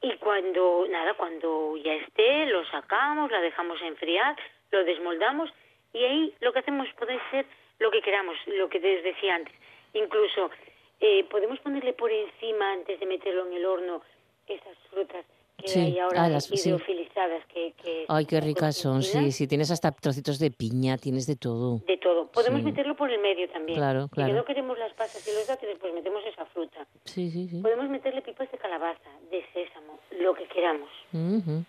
[0.02, 4.36] Y cuando, nada, cuando ya esté, lo sacamos, la dejamos enfriar,
[4.72, 5.50] lo desmoldamos
[5.94, 7.46] y ahí lo que hacemos puede ser
[7.80, 9.56] lo que queramos, lo que les decía antes.
[9.94, 10.52] Incluso
[11.00, 14.02] eh, podemos ponerle por encima, antes de meterlo en el horno,
[14.48, 15.26] esas frutas
[15.58, 15.80] que Sí.
[15.80, 16.70] hay ahora Ah, las- sí.
[16.70, 17.46] hidrofilizadas.
[17.48, 19.48] Que, que Ay, qué ricas son, sí, sí.
[19.48, 21.80] Tienes hasta trocitos de piña, tienes de todo.
[21.88, 22.28] De todo.
[22.32, 22.66] Podemos Sí.
[22.68, 23.78] meterlo por el medio también.
[23.78, 24.30] Claro, claro.
[24.32, 26.86] que no queremos las pasas y los dátiles, pues metemos esa fruta.
[27.06, 27.62] Sí, sí, sí.
[27.62, 30.90] Podemos meterle pipas de calabaza, de sésamo, lo que queramos.
[31.14, 31.64] Ujú.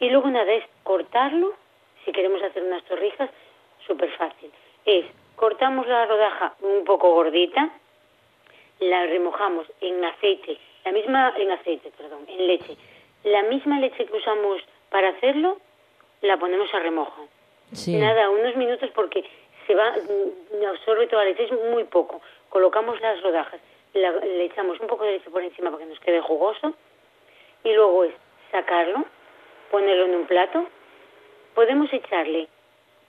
[0.00, 1.52] Y luego una vez cortarlo,
[2.04, 3.28] si queremos hacer unas torrijas,
[3.86, 4.50] súper fácil.
[4.86, 5.04] Es,
[5.36, 7.70] cortamos la rodaja un poco gordita,
[8.80, 12.76] la remojamos en aceite, la misma, en aceite, perdón, en leche.
[13.24, 15.58] La misma leche que usamos para hacerlo,
[16.22, 17.26] la ponemos a remojo.
[17.72, 17.96] Sí.
[17.96, 19.24] Nada, unos minutos porque
[19.66, 22.20] se va, mm, absorbe toda la leche, es muy poco.
[22.50, 23.60] Colocamos las rodajas,
[23.94, 26.74] la- le echamos un poco de leche por encima para que nos quede jugoso
[27.64, 28.14] y luego es
[28.52, 29.04] sacarlo,
[29.70, 30.66] ponerlo en un plato.
[31.54, 32.48] Podemos echarle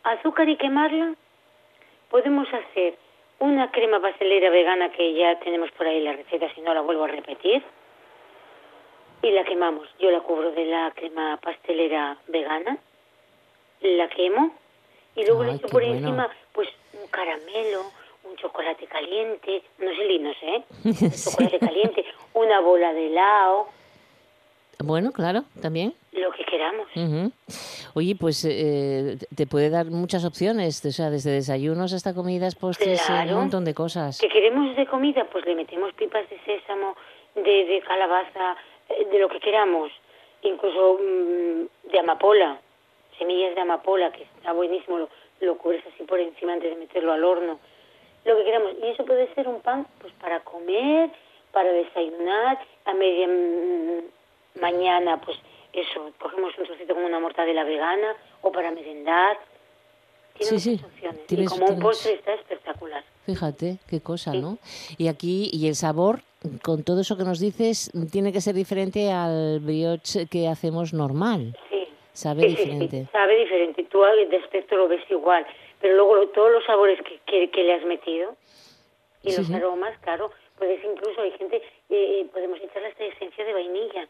[0.04, 1.13] azúcar y quemarla.
[2.10, 2.95] Podemos hacer
[3.39, 7.04] una crema pastelera vegana que ya tenemos por ahí la receta, si no la vuelvo
[7.04, 7.62] a repetir.
[9.25, 9.88] Y la quemamos.
[9.99, 12.77] Yo la cubro de la crema pastelera vegana.
[13.81, 14.51] La quemo.
[15.15, 15.97] Y luego le echo qué por bueno.
[15.97, 16.67] encima pues
[17.01, 17.81] un caramelo,
[18.29, 20.63] un chocolate caliente, no sé linos, ¿eh?
[20.83, 23.67] Un chocolate caliente, una bola de helado,
[24.83, 25.93] Bueno, claro, también.
[26.11, 26.88] lo que queramos.
[26.95, 27.31] Ujú.
[27.95, 32.99] Oye, pues eh, te puede dar muchas opciones, o sea, desde desayunos hasta comidas, postres,
[33.01, 33.31] eh, Claro.
[33.35, 34.19] un montón de cosas.
[34.19, 35.25] ¿Que queremos de comida?
[35.31, 36.95] Pues le metemos pipas de sésamo,
[37.35, 38.55] de, de calabaza,
[38.89, 39.91] de lo que queramos.
[40.41, 42.60] Incluso mm, de amapola,
[43.17, 45.10] semillas de amapola, que está buenísimo, lo,
[45.41, 47.60] lo cubres así por encima antes de meterlo al horno.
[48.26, 48.74] Lo que queramos.
[48.84, 51.10] Y eso puede ser un pan pues para comer,
[51.52, 55.38] para desayunar, a media mm, mañana, pues
[55.74, 59.38] eso, cogemos un trocito como una mortadela vegana, o para merendar.
[60.38, 60.93] Tiene Sí, muchas sí.
[60.93, 61.28] opciones.
[61.28, 63.04] Tienes- y como un postre está espectacular.
[63.25, 64.33] Fíjate, qué cosa.
[64.33, 64.57] ¿no?
[64.97, 66.19] Y aquí, y el sabor,
[66.63, 71.57] con todo eso que nos dices, tiene que ser diferente al brioche que hacemos normal.
[71.69, 71.88] Sí.
[72.13, 73.07] Sabe Sí, sí, sí, diferente.
[73.11, 73.83] sabe diferente.
[73.91, 75.45] Tú de aspecto lo ves igual,
[75.81, 78.35] pero luego todos los sabores que, que, que le has metido
[79.23, 83.53] y los aromas, claro, puedes incluso, hay gente, eh, eh, podemos echarle esta esencia de
[83.53, 84.07] vainilla.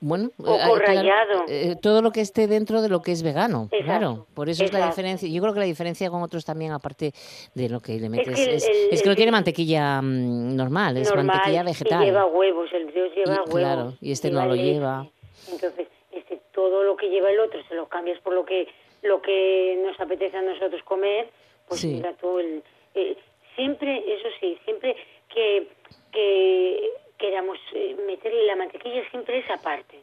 [0.00, 1.44] Bueno, Coco eh, rallado.
[1.48, 4.26] eh, todo lo que esté dentro de lo que es vegano, Exacto, claro.
[4.34, 5.28] Por eso es la diferencia.
[5.28, 7.12] Yo creo que la diferencia con otros también, aparte
[7.54, 10.56] de lo que le metes, que el- es, el- es que no tiene mantequilla mm,
[10.56, 12.02] normal, es normal, mantequilla vegetal.
[12.02, 13.54] Y lleva huevos, el brioche lleva Y- huevos.
[13.54, 14.64] claro, y este no lo leche.
[14.74, 15.06] lleva.
[15.52, 18.66] Entonces, este, todo lo que lleva el otro se lo cambias por lo que
[19.02, 21.28] lo que nos apetece a nosotros comer,
[21.68, 21.88] pues Sí.
[21.88, 22.62] mira tú, el,
[22.94, 23.16] eh,
[23.54, 24.96] siempre, eso sí, siempre
[25.28, 25.68] que,
[26.10, 30.00] que queramos eh, meterle la mantequilla, siempre es aparte.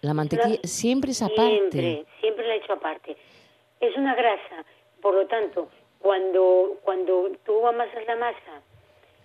[0.00, 1.70] La mantequilla siempre es aparte.
[1.70, 3.16] Siempre, siempre la he hecho aparte.
[3.80, 4.64] Es una grasa,
[5.00, 5.68] por lo tanto,
[6.00, 8.62] cuando, cuando tú amasas la masa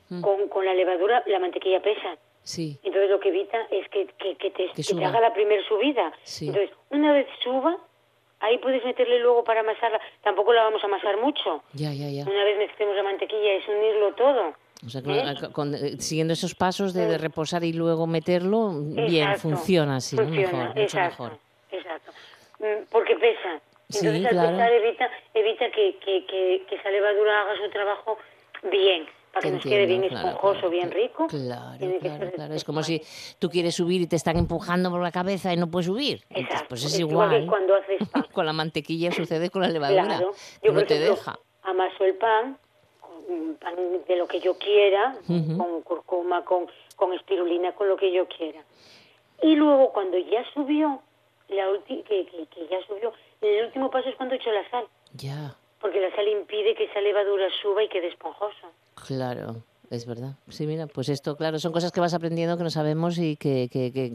[0.10, 0.22] Mm.
[0.22, 2.16] con, con la levadura, la mantequilla pesa.
[2.42, 5.62] Sí, Entonces lo que evita es que, que, que te, Que te haga la primer
[5.68, 6.14] subida.
[6.24, 6.48] Sí.
[6.48, 7.76] Entonces, una vez suba,
[8.40, 10.00] ahí puedes meterle luego para amasarla.
[10.24, 11.62] Tampoco la vamos a amasar mucho.
[11.74, 12.24] ya, ya, ya.
[12.24, 14.54] Una vez mezclemos la mantequilla es unirlo todo.
[14.86, 19.36] O sea, con- con- eh, siguiendo esos pasos de, de reposar y luego meterlo, bien,
[19.38, 21.40] funciona así, mucho mejor.
[21.72, 22.12] Exacto.
[22.60, 23.60] Mm, Porque pesa.
[23.90, 24.58] Sí, Entonces al claro.
[24.58, 28.18] pesar evita, evita que, que, que, que esa levadura haga su trabajo
[28.70, 31.28] bien, para que nos quede bien claro, esponjoso, claro, bien rico.
[31.28, 32.54] Claro, claro, claro.
[32.54, 33.02] Es como si
[33.40, 36.22] tú quieres subir y te están empujando por la cabeza y no puedes subir.
[36.30, 37.48] Entonces, pues es igual que igual.
[37.50, 38.26] cuando haces pan.
[38.34, 40.20] Con la mantequilla sucede con la levadura.
[40.62, 41.40] Yo, no te ejemplo, deja.
[41.64, 42.58] amaso el pan,
[43.60, 43.76] pan
[44.08, 45.16] de lo que yo quiera,
[45.58, 48.64] con curcuma, con, con espirulina, con lo que yo quiera.
[49.42, 51.02] Y luego cuando ya subió,
[51.50, 54.86] la ulti- que, que, que ya subió, el último paso es cuando echo la sal,
[55.14, 58.68] Ya, porque la sal impide que esa levadura suba y quede esponjoso.
[59.08, 59.56] claro.
[59.90, 60.34] Es verdad.
[60.50, 63.70] Sí, mira, pues esto, claro, son cosas que vas aprendiendo que no sabemos y que,
[63.72, 64.12] que, que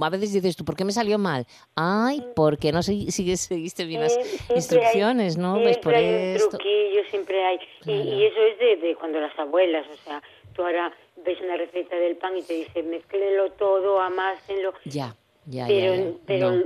[0.00, 1.46] a veces dices tú, ¿por qué me salió mal?
[1.76, 5.52] Ay, porque no sigues, seguiste bien las siempre instrucciones, hay- ¿no?
[5.54, 6.48] Siempre Ves por hay un esto.
[6.50, 7.56] truquillo, siempre hay.
[7.56, 8.02] Y- Claro.
[8.02, 10.22] Y, eso es de, de cuando las abuelas, o sea,
[10.54, 10.92] tú ahora
[11.24, 14.72] ves una receta del pan y te dice, mezclelo todo, amásenlo.
[14.86, 15.14] Ya,
[15.46, 16.10] ya, pero ya, ya.
[16.26, 16.64] pero No,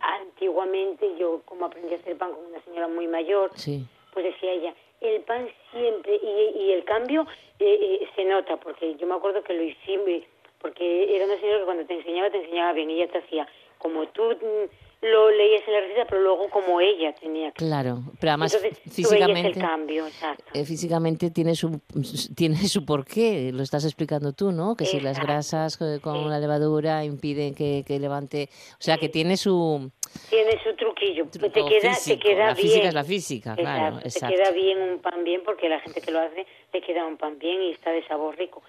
[0.00, 3.84] antiguamente yo, como aprendí a hacer pan con una señora muy mayor, sí.
[4.12, 7.26] pues decía ella, el pan siempre, y, el cambio
[7.58, 10.22] eh, eh, se nota, porque yo me acuerdo que lo hicimos,
[10.60, 13.48] porque era una señora que cuando te enseñaba, te enseñaba bien, y ella te hacía
[13.78, 17.64] como tú mm, lo leías en la receta, pero luego como ella tenía que...
[17.64, 19.48] Claro, pero además Entonces, tú físicamente...
[19.48, 20.44] el cambio, exacto.
[20.54, 21.80] eh, físicamente tiene su
[22.36, 24.76] tiene su porqué, lo estás explicando tú, ¿no?
[24.76, 25.88] Que si las grasas con
[26.22, 26.28] Sí.
[26.28, 29.90] la levadura impiden que, que levante, o sea, que tiene su
[30.30, 32.18] Tiene su truquillo, truco te queda, físico.
[32.22, 32.66] te queda la bien.
[32.68, 34.36] física es la física, claro, Exacto, exacto.
[34.36, 37.16] Te queda bien un pan bien porque la gente que lo hace le queda un
[37.16, 38.62] pan bien y está de sabor rico.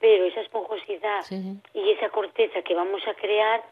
[0.00, 1.36] pero esa esponjosidad Sí.
[1.74, 3.62] y esa corteza que vamos a crear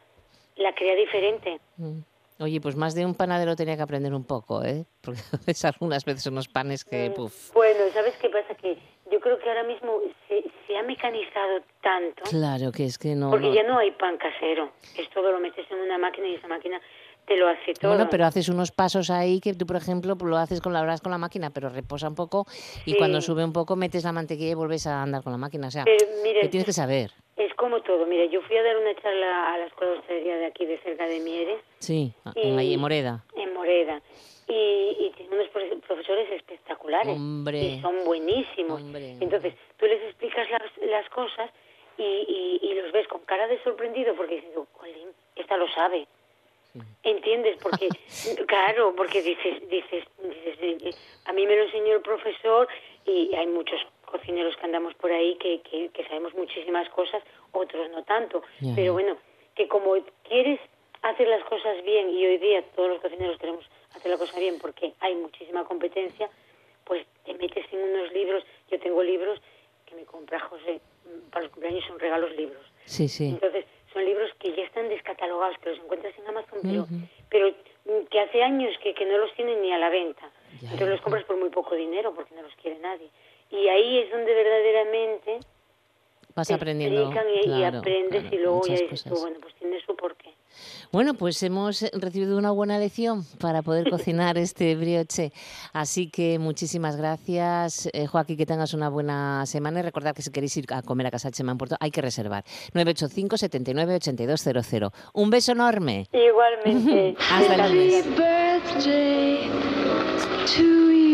[0.55, 1.59] la crea diferente.
[1.77, 1.99] Mm.
[2.39, 4.85] Oye, pues más de un panadero tenía que aprender un poco, ¿eh?
[5.01, 7.53] Porque es algunas veces unos panes que, Mm, puf.
[7.53, 8.53] Bueno, ¿sabes qué pasa?
[8.55, 8.77] Que
[9.09, 13.29] yo creo que ahora mismo se, se ha mecanizado tanto Claro que es que no.
[13.29, 14.71] porque no- ya no hay pan casero.
[14.97, 16.81] Es todo lo metes en una máquina y esa máquina
[17.25, 17.91] te lo hace todo.
[17.91, 20.81] Bueno, pero haces unos pasos ahí que tú, por ejemplo, pues lo haces con la
[20.83, 22.45] brás con la máquina, pero reposa un poco
[22.85, 22.97] y Sí.
[22.97, 25.67] cuando sube un poco metes la mantequilla y vuelves a andar con la máquina.
[25.67, 27.11] O sea, Pero, mira, que tienes que saber.
[27.35, 28.05] Es como todo.
[28.05, 30.77] Mira, yo fui a dar una charla a la escuela de hostelería de aquí, de
[30.79, 33.23] cerca de Mieres, Sí, Y- en ahí en Moreda.
[33.35, 34.01] en Moreda.
[34.47, 34.53] Y,
[34.99, 37.15] y tiene unos profe- profesores espectaculares.
[37.15, 37.59] Hombre.
[37.59, 38.79] Y son buenísimos.
[38.81, 39.17] Hombre.
[39.19, 41.49] Entonces, tú les explicas las, las cosas
[41.97, 45.67] y, y, y los ves con cara de sorprendido porque dices, "Oh, jolín, esta lo
[45.69, 46.07] sabe.
[47.03, 47.57] ¿Entiendes?
[47.61, 47.87] Porque,
[48.47, 50.91] claro, porque dices, dices, dices, eh, eh,
[51.25, 52.67] a mí me lo enseñó el profesor
[53.05, 57.89] y hay muchos cocineros que andamos por ahí que, que, que sabemos muchísimas cosas, otros
[57.91, 58.43] no tanto.
[58.75, 59.17] Pero bueno,
[59.55, 59.95] que como
[60.27, 60.59] quieres
[61.01, 63.65] hacer las cosas bien y hoy día todos los cocineros queremos
[63.95, 66.29] hacer la cosa bien porque hay muchísima competencia,
[66.83, 68.43] pues te metes en unos libros.
[68.69, 69.39] Yo tengo libros
[69.85, 72.61] que me compra José mm, para los cumpleaños, son regalos libros.
[72.85, 73.29] Sí, sí.
[73.29, 73.65] Entonces,
[73.95, 76.95] son libros que ya están descatalogados, que los encuentras en Amazon, pero, Ujú.
[77.29, 77.49] pero
[77.85, 80.29] mm, que hace años que, que no los tienen ni a la venta.
[80.61, 83.09] Ya, Entonces los compras por muy poco dinero porque no los quiere nadie.
[83.51, 85.39] Y ahí es donde verdaderamente
[86.35, 87.09] Vas te aprendiendo.
[87.09, 90.33] y, y claro, aprendes claro, y luego ya dices tú, bueno, pues tiene su porqué.
[90.91, 95.31] Bueno, pues hemos recibido una buena lección para poder cocinar este brioche.
[95.73, 100.31] Así que muchísimas gracias, eh, Joaquín, que tengas una buena semana y recordad que si
[100.31, 102.43] queréis ir a comer a casa de Chema en Puerto hay que reservar.
[102.73, 104.91] 985 79 8200.
[105.13, 106.07] Un beso enorme.
[106.11, 107.15] Igualmente.
[107.31, 108.05] Hasta el lunes.
[108.05, 109.49] birthday
[110.45, 111.05] to you.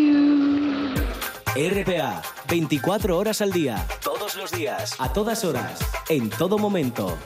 [1.56, 5.80] RPA, 24 horas al día, todos los días, a todas horas,
[6.10, 7.18] en todo momento.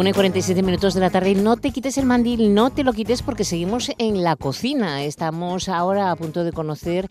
[0.00, 1.34] 1 y 47 minutos de la tarde.
[1.34, 5.04] No te quites el mandil, no te lo quites porque seguimos en la cocina.
[5.04, 7.06] Estamos ahora a punto de conocer,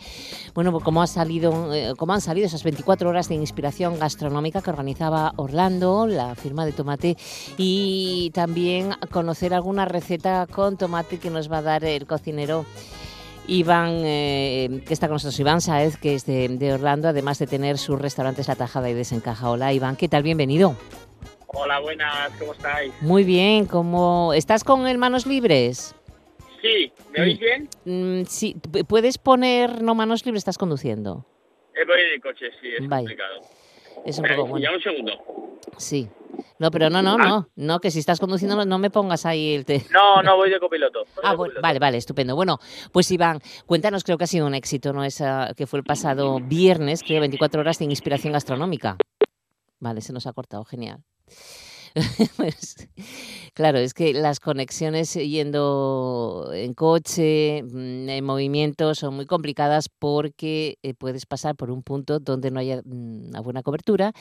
[0.56, 4.64] bueno, pues cómo, ha salido, eh, cómo han salido esas 24 horas de inspiración gastronómica
[4.64, 7.16] que organizaba Orlando, la firma de tomate,
[7.60, 12.66] y también conocer alguna receta con tomate que nos va a dar el cocinero.
[13.46, 17.46] Iván, eh, que está con nosotros, Iván Saez, que es de, de Orlando, además de
[17.46, 19.48] tener sus restaurantes La Tajada y Desencaja.
[19.48, 20.24] Hola, Iván, ¿qué tal?
[20.24, 20.76] Bienvenido.
[21.52, 22.94] Hola, buenas, ¿cómo estáis?
[23.02, 25.96] Muy bien, ¿cómo estás con manos libres?
[26.62, 27.68] Sí, ¿me oís bien?
[27.86, 28.56] Mm, sí,
[28.88, 30.42] ¿puedes poner no manos libres?
[30.42, 31.26] Estás conduciendo.
[31.74, 33.00] Eh, voy en el coche, sí, es Vaya.
[33.00, 33.42] complicado.
[34.06, 34.64] Es un poco bueno.
[34.70, 35.12] Ya un segundo.
[35.78, 36.08] Sí.
[36.60, 39.66] No, pero no, no, no, no, que si estás conduciendo no- me pongas ahí el
[39.66, 39.84] te.
[39.92, 41.00] No, no voy de copiloto.
[41.00, 41.62] voy Ah, de bueno, copiloto.
[41.62, 42.36] vale, vale, estupendo.
[42.36, 42.60] Bueno,
[42.92, 45.04] pues Iván, cuéntanos, creo que ha sido un éxito, ¿no?
[45.04, 48.98] Esa que fue el pasado viernes, creo, 24 horas de inspiración gastronómica.
[49.80, 51.04] Vale, se nos ha cortado, genial.
[52.38, 52.90] Pues,
[53.54, 60.78] claro, es que las conexiones yendo en coche, mm, en movimiento, son muy complicadas porque
[60.84, 64.14] eh, puedes pasar por un punto donde no haya mm, una buena cobertura.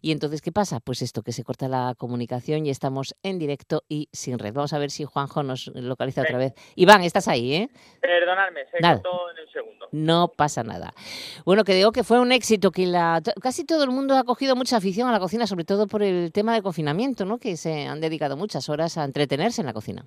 [0.00, 0.80] Y entonces, ¿qué pasa?
[0.80, 4.52] Pues esto, que se corta la comunicación y estamos en directo y sin red.
[4.54, 6.54] Vamos a ver si Juanjo nos localiza otra vez.
[6.74, 7.70] Iván, estás ahí, ¿eh?
[8.00, 9.02] Perdonadme, se Nada.
[9.02, 9.88] cortó en un segundo.
[9.92, 10.92] No pasa nada.
[11.44, 14.56] Bueno, que digo que fue un éxito, que la, casi todo el mundo ha cogido
[14.56, 17.38] mucha afición a la cocina, sobre todo por el tema del confinamiento, ¿no?
[17.38, 20.04] Que se han dedicado muchas horas a entretenerse en la cocina.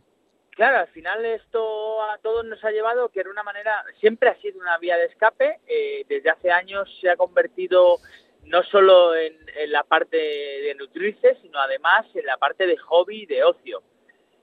[0.51, 4.35] Claro, al final esto a todos nos ha llevado que era una manera, siempre ha
[4.41, 7.97] sido una vía de escape, eh, desde hace años se ha convertido
[8.43, 13.25] no solo en, en la parte de nutrirse, sino además en la parte de hobby,
[13.25, 13.81] de ocio.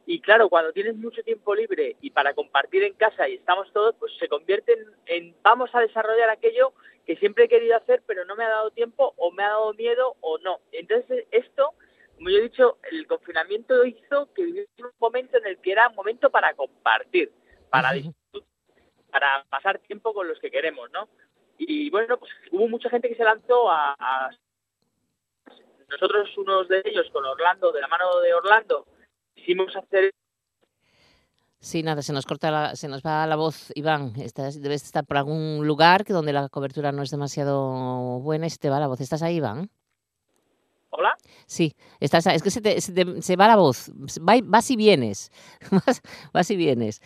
[0.07, 3.95] Y claro, cuando tienes mucho tiempo libre y para compartir en casa y estamos todos,
[3.99, 6.73] pues se convierte en, en vamos a desarrollar aquello
[7.05, 9.75] que siempre he querido hacer, pero no me ha dado tiempo o me ha dado
[9.75, 10.61] miedo o no.
[10.73, 11.56] Entonces esto,
[12.27, 15.89] como yo he dicho, el confinamiento hizo que viviera un momento en el que era
[15.89, 17.33] un momento para compartir,
[17.71, 18.43] para disfrutar,
[19.13, 21.09] para pasar tiempo con los que queremos, ¿no?
[21.57, 24.31] Y bueno, pues hubo mucha gente que se lanzó a, a
[25.89, 28.87] nosotros unos de ellos con Orlando, de la mano de Orlando,
[29.37, 30.11] quisimos hacer
[31.61, 34.13] Sí, nada, se nos corta, la- se nos va la voz, Iván.
[34.17, 38.51] Estás, debes estar por algún lugar que donde la cobertura no es demasiado buena y
[38.51, 39.01] se te va la voz.
[39.01, 39.71] ¿Estás ahí, Iván?
[40.91, 41.17] Hola.
[41.47, 43.91] Sí, estás, es que se, te- se te- se va la voz,
[44.27, 45.31] va vas y vienes,
[45.87, 46.01] vas,
[46.33, 47.01] vas y vienes.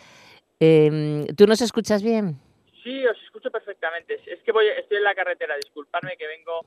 [0.59, 2.39] Em, ¿Tú nos escuchas bien?
[2.83, 4.19] Sí, os escucho perfectamente.
[4.25, 6.65] Es que voy, estoy en la carretera, disculpadme que vengo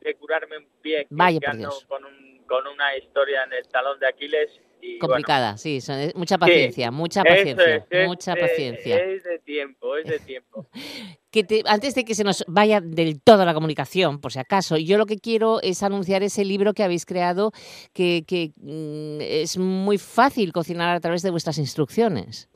[0.00, 1.84] de curarme un pie, Vaya por Dios.
[1.88, 4.50] con, un- con una historia en el talón de Aquiles
[4.80, 8.96] Y, bueno, Complicada, sí, son- mucha paciencia, mucha paciencia, es, es mucha de- paciencia.
[8.98, 10.66] Es de tiempo, es de tiempo.
[11.30, 14.76] que te- antes de que se nos vaya del todo la comunicación, por si acaso,
[14.76, 17.52] yo lo que quiero es anunciar ese libro que habéis creado,
[17.92, 22.48] que, que, mm, es muy fácil cocinar a través de vuestras instrucciones.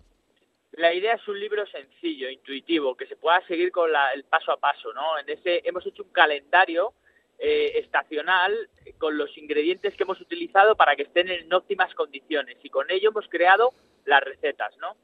[0.73, 4.53] La idea es un libro sencillo, intuitivo, que se pueda seguir con la- el paso
[4.53, 5.19] a paso, ¿no?
[5.19, 6.95] En ese hemos hecho un calendario
[7.45, 8.57] eh, estacional
[8.99, 13.09] con los ingredientes que hemos utilizado para que estén en óptimas condiciones y con ello
[13.09, 13.75] hemos creado
[14.05, 14.95] las recetas, ¿no?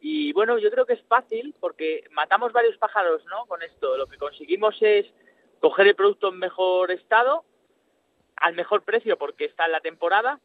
[0.00, 3.46] Y bueno, yo creo que es fácil porque matamos varios pájaros, ¿no?
[3.46, 5.06] Con esto, lo que conseguimos es
[5.60, 7.44] coger el producto en mejor estado,
[8.38, 10.40] al mejor precio porque está en la temporada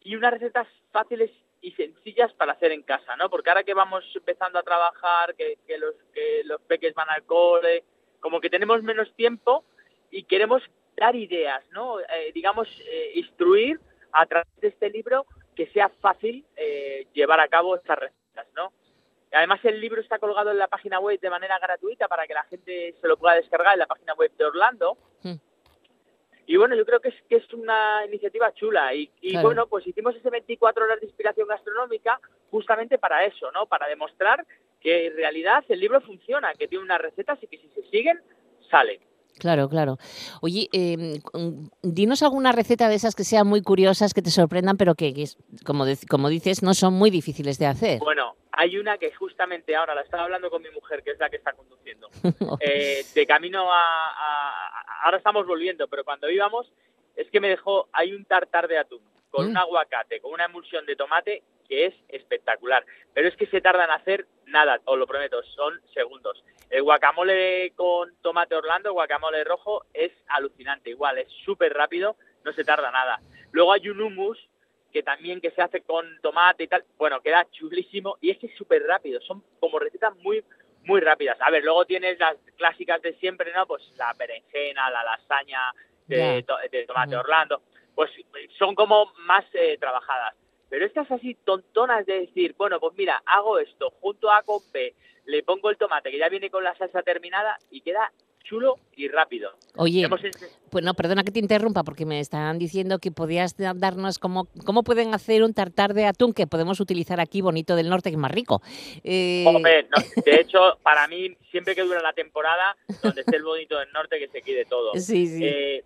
[0.00, 3.28] y unas recetas fáciles y sencillas para hacer en casa, ¿no?
[3.30, 7.82] Porque ahora que vamos empezando a trabajar, que los, que los peques van al cole,
[8.20, 9.64] como que tenemos menos tiempo
[10.12, 10.62] y queremos
[10.96, 12.00] dar ideas, ¿no?
[12.00, 13.80] Eh, digamos, eh, instruir
[14.12, 18.72] a través de este libro que sea fácil eh, llevar a cabo estas recetas, ¿no?
[19.32, 22.44] Además, el libro está colgado en la página web de manera gratuita para que la
[22.44, 24.96] gente se lo pueda descargar en la página web de Orlando.
[25.22, 25.34] Mm.
[26.46, 28.94] Y bueno, yo creo que es, que es una iniciativa chula.
[28.94, 29.48] Y, y Claro.
[29.48, 32.20] bueno, pues hicimos ese 24 horas de inspiración gastronómica
[32.50, 33.66] justamente para eso, ¿no?
[33.66, 34.46] Para demostrar
[34.80, 38.20] que en realidad el libro funciona, que tiene unas recetas y que si se siguen,
[38.70, 39.00] salen.
[39.38, 39.98] Claro, claro.
[40.42, 41.20] Oye, eh,
[41.82, 45.22] dinos alguna receta de esas que sean muy curiosas, que te sorprendan, pero que, que
[45.22, 45.84] es- como,
[46.28, 47.98] dices, no son muy difíciles de hacer.
[47.98, 51.28] Bueno, hay una que justamente ahora la estaba hablando con mi mujer, que es la
[51.30, 52.08] que está conduciendo.
[52.60, 56.66] Eh, de camino a- Ahora estamos volviendo, pero cuando íbamos,
[57.16, 57.88] es que me dejó.
[57.92, 59.50] Hay un tartar de atún con Mm.
[59.50, 62.84] un aguacate, con una emulsión de tomate que es espectacular.
[63.12, 66.44] Pero es que se tarda en hacer nada, os lo prometo, son segundos.
[66.70, 70.90] El guacamole con tomate Orlando, guacamole rojo, es alucinante.
[70.90, 73.20] Igual, es súper rápido, no se tarda nada.
[73.52, 74.38] Luego hay un hummus
[74.92, 78.46] que también que se hace con tomate y tal, bueno, queda chulísimo y es que
[78.46, 80.44] es súper rápido, son como recetas muy
[80.84, 81.38] muy rápidas.
[81.40, 83.66] A ver, luego tienes las clásicas de siempre, ¿no?
[83.66, 85.72] Pues la berenjena, la lasaña
[86.06, 87.16] de, to- de tomate.
[87.16, 87.62] Orlando,
[87.94, 88.10] pues
[88.58, 90.34] son como más eh, trabajadas.
[90.74, 94.92] Pero estas así tontonas de decir, bueno, pues mira, hago esto, junto A con B,
[95.24, 98.10] le pongo el tomate que ya viene con la salsa terminada y queda
[98.42, 99.52] chulo y rápido.
[99.76, 100.20] Oye, Hemos
[100.70, 104.48] pues no, perdona que te interrumpa, porque me están diciendo que podías da- darnos cómo,
[104.66, 108.16] cómo pueden hacer un tartar de atún que podemos utilizar aquí, bonito del norte, que
[108.16, 108.60] es más rico.
[109.04, 109.90] Eh, Hombre, no,
[110.26, 114.18] de hecho, para mí, siempre que dura la temporada, donde esté el bonito del norte,
[114.18, 114.90] que se quede todo.
[114.96, 115.40] sí, sí.
[115.40, 115.84] Eh,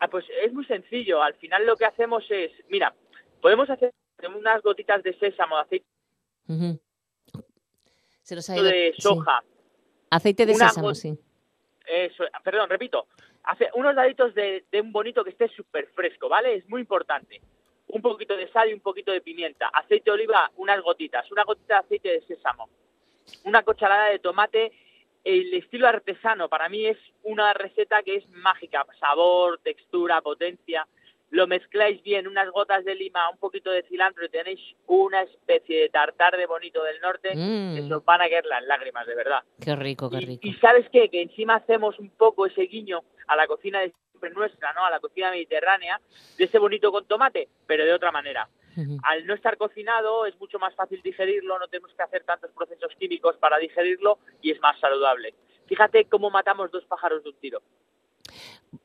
[0.00, 1.22] ah, pues es muy sencillo.
[1.22, 2.94] Al final lo que hacemos es, mira,
[3.40, 3.92] podemos hacer
[4.34, 5.86] unas gotitas de sésamo, aceite
[6.48, 6.80] Ujú.
[8.22, 9.02] Se nos ha ido- de sí.
[9.02, 9.42] soja,
[10.10, 11.18] Aceite de una sésamo, sí.
[11.86, 13.06] eso, perdón, repito,
[13.44, 16.54] hace unos daditos de, de un bonito que esté súper fresco, ¿vale?
[16.54, 17.40] Es muy importante.
[17.88, 19.68] Un poquito de sal y un poquito de pimienta.
[19.68, 21.30] Aceite de oliva, unas gotitas.
[21.30, 22.68] Una gotita de aceite de sésamo.
[23.44, 24.72] Una cucharada de tomate.
[25.22, 28.84] El estilo artesano para mí es una receta que es mágica.
[28.98, 30.86] Sabor, textura, potencia.
[31.36, 35.82] Lo mezcláis bien, unas gotas de lima, un poquito de cilantro y tenéis una especie
[35.82, 39.14] de tartar de bonito del norte que se os van a caer las lágrimas, de
[39.14, 39.42] verdad.
[39.62, 40.40] qué rico, qué rico.
[40.42, 44.30] y sabes qué, que encima hacemos un poco ese guiño a la cocina de siempre
[44.30, 44.86] nuestra, ¿no?
[44.86, 46.00] A la cocina mediterránea,
[46.38, 48.48] de ese bonito con tomate, pero de otra manera.
[49.02, 52.94] Al no estar cocinado es mucho más fácil digerirlo, no tenemos que hacer tantos procesos
[52.98, 55.34] químicos para digerirlo y es más saludable.
[55.66, 57.62] Fíjate cómo matamos dos pájaros de un tiro.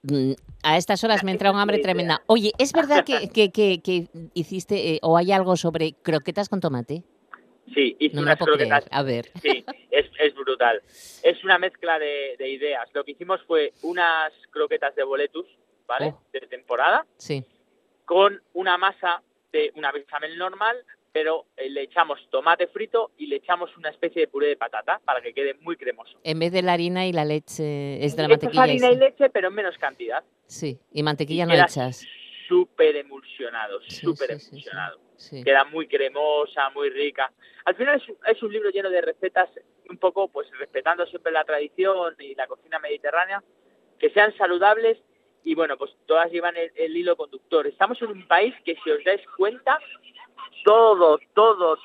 [0.03, 2.21] Mm, A estas horas me entra un hambre tremenda.
[2.27, 6.59] Oye, ¿es verdad que, que, que- que hiciste eh, o hay algo sobre croquetas con
[6.61, 7.03] tomate?
[7.73, 8.89] Sí, hice No unas croquetas creer.
[8.91, 9.31] A ver.
[9.41, 10.81] Sí, es, es brutal.
[11.23, 12.87] Es una mezcla de, de ideas.
[12.93, 15.45] Lo que hicimos fue unas croquetas de boletus,
[15.87, 16.13] ¿vale?
[16.15, 16.21] Oh.
[16.33, 17.43] De temporada, Sí.
[18.05, 19.21] con una masa
[19.53, 20.75] de una bechamel normal,
[21.13, 24.99] pero eh, le echamos tomate frito y le echamos una especie de puré de patata
[25.03, 26.19] para que quede muy cremoso.
[26.23, 28.63] En vez de la harina y la leche, es de la Le echas mantequilla.
[28.63, 28.95] harina esa.
[28.95, 30.23] y leche, pero en menos cantidad.
[30.47, 32.05] Sí, y mantequilla Y no echas.
[32.47, 34.49] Súper emulsionado, súper sí, sí, sí.
[34.51, 34.99] emulsionado.
[35.15, 35.43] Sí.
[35.43, 37.31] Queda muy cremosa, muy rica.
[37.65, 39.49] Al final es, un- es un libro lleno de recetas,
[39.89, 43.43] un poco pues respetando siempre la tradición y la cocina mediterránea,
[43.99, 44.97] que sean saludables
[45.43, 47.65] y bueno, pues todas llevan el, el hilo conductor.
[47.67, 49.79] Estamos en un país que si os dais cuenta,
[50.63, 51.77] todo, todo,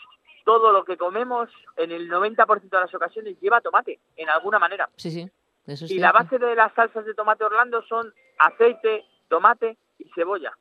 [0.45, 4.89] todo lo que comemos en el 90% de las ocasiones lleva tomate, en alguna manera.
[4.97, 5.29] Sí, sí.
[5.67, 10.09] Eso es Y la base de las salsas de tomate Orlando son aceite, tomate y
[10.15, 10.53] cebolla.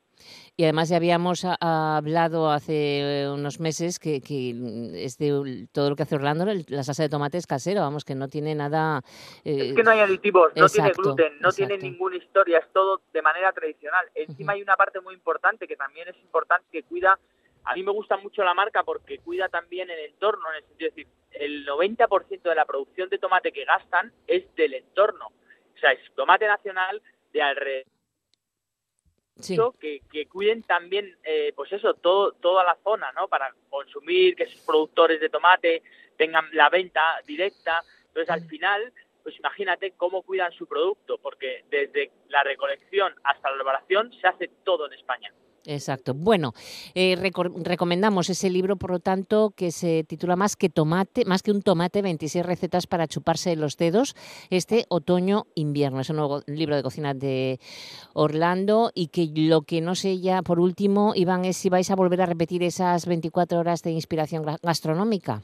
[0.56, 4.52] Y además ya habíamos hablado hace eh, unos meses que, que
[4.94, 8.16] es de todo lo que hace Orlando, la salsa de tomate es casero, vamos, que
[8.16, 9.02] no tiene nada...
[9.44, 13.02] eh, Es que no hay aditivos, no tiene gluten, no tiene ninguna historia, es todo
[13.12, 14.06] de manera tradicional.
[14.16, 17.20] Encima hay una parte muy importante que también es importante que cuida
[17.66, 20.90] A mí me gusta mucho la marca porque cuida también el entorno, en el sentido
[20.90, 25.28] de decir, el 90% de la producción de tomate que gastan es del entorno.
[25.28, 27.02] O sea, es tomate nacional
[27.34, 27.92] de alrededor.
[29.38, 29.58] Sí.
[29.82, 33.28] Que, que cuiden también, eh, pues eso, todo, toda la zona, ¿no?
[33.28, 35.84] Para consumir, que esos productores de tomate
[36.16, 37.84] tengan la venta directa.
[38.08, 38.94] Entonces, al final,
[39.24, 44.48] pues imagínate cómo cuidan su producto, porque desde la recolección hasta la elaboración se hace
[44.64, 45.34] todo en España.
[45.68, 46.14] Exacto.
[46.14, 46.54] Bueno,
[46.94, 47.16] eh,
[47.64, 51.62] recomendamos ese libro, por lo tanto, que se titula Más que tomate, más que un
[51.62, 54.16] tomate, 26 recetas para chuparse los dedos
[54.50, 56.02] este otoño-invierno.
[56.02, 57.60] Es un nuevo libro de cocina de
[58.14, 61.96] Orlando y que lo que no sé ya, por último, Iván, es si vais a
[61.96, 65.42] volver a repetir esas 24 horas de inspiración gastronómica.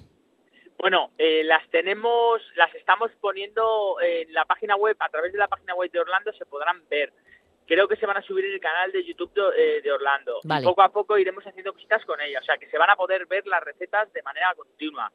[0.78, 5.48] Bueno, eh, las tenemos, las estamos poniendo en la página web, a través de la
[5.48, 7.14] página web de Orlando se podrán ver.
[7.72, 10.42] Creo que se van a subir en el canal de YouTube de, eh, de Orlando.
[10.44, 12.98] Y poco a poco iremos haciendo cositas con ellas, o sea que se van a
[12.98, 15.10] poder ver las recetas de manera continua.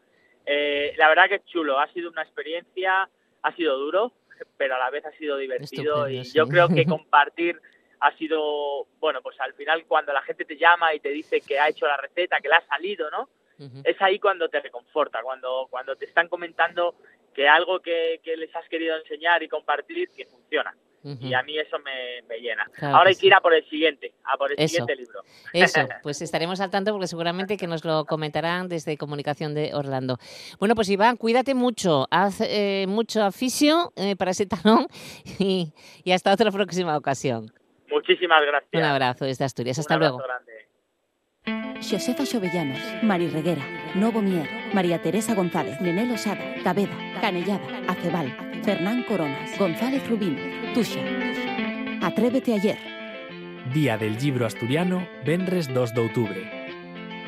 [0.47, 3.11] Eh, la verdad que es chulo, ha sido una experiencia,
[3.43, 4.15] ha sido duro,
[4.57, 7.61] pero a la vez ha sido divertido y yo creo que compartir
[8.01, 11.61] ha sido, bueno, pues al final cuando la gente te llama y te dice que
[11.61, 13.29] ha hecho la receta, que le ha salido, ¿no?
[13.85, 16.95] Es ahí cuando te reconforta, cuando, cuando te están comentando
[17.35, 20.75] que algo que, que les has querido enseñar y compartir, que funciona.
[21.21, 22.65] Y a mí eso me, me llena.
[22.75, 23.21] Claro Ahora que hay sí.
[23.21, 24.69] que ir a por el siguiente, a por el Eso.
[24.69, 25.21] siguiente libro.
[25.53, 30.19] Eso, pues estaremos al tanto porque seguramente que nos lo comentarán desde Comunicación de Orlando.
[30.59, 34.87] Bueno, pues Iván, cuídate mucho, haz eh, mucho aficio eh, para ese talón
[35.39, 35.73] y,
[36.05, 37.53] y hasta otra próxima ocasión.
[37.89, 38.71] Muchísimas gracias.
[38.73, 40.19] Un abrazo desde Asturias, hasta luego.
[40.19, 40.56] grande.
[41.81, 43.63] Josefa Xovellanos, Mari Reguera,
[43.95, 48.35] Novo Mier, María Teresa González, Nenel Osada, Taveda, Canellada, Acebal,
[48.65, 50.37] Fernán Coronas, González Rubín,
[50.75, 51.01] Tuxa.
[52.03, 52.79] Atrévete ayer.
[53.73, 56.41] Día del Libro Asturiano, Benres 2 de Outubro.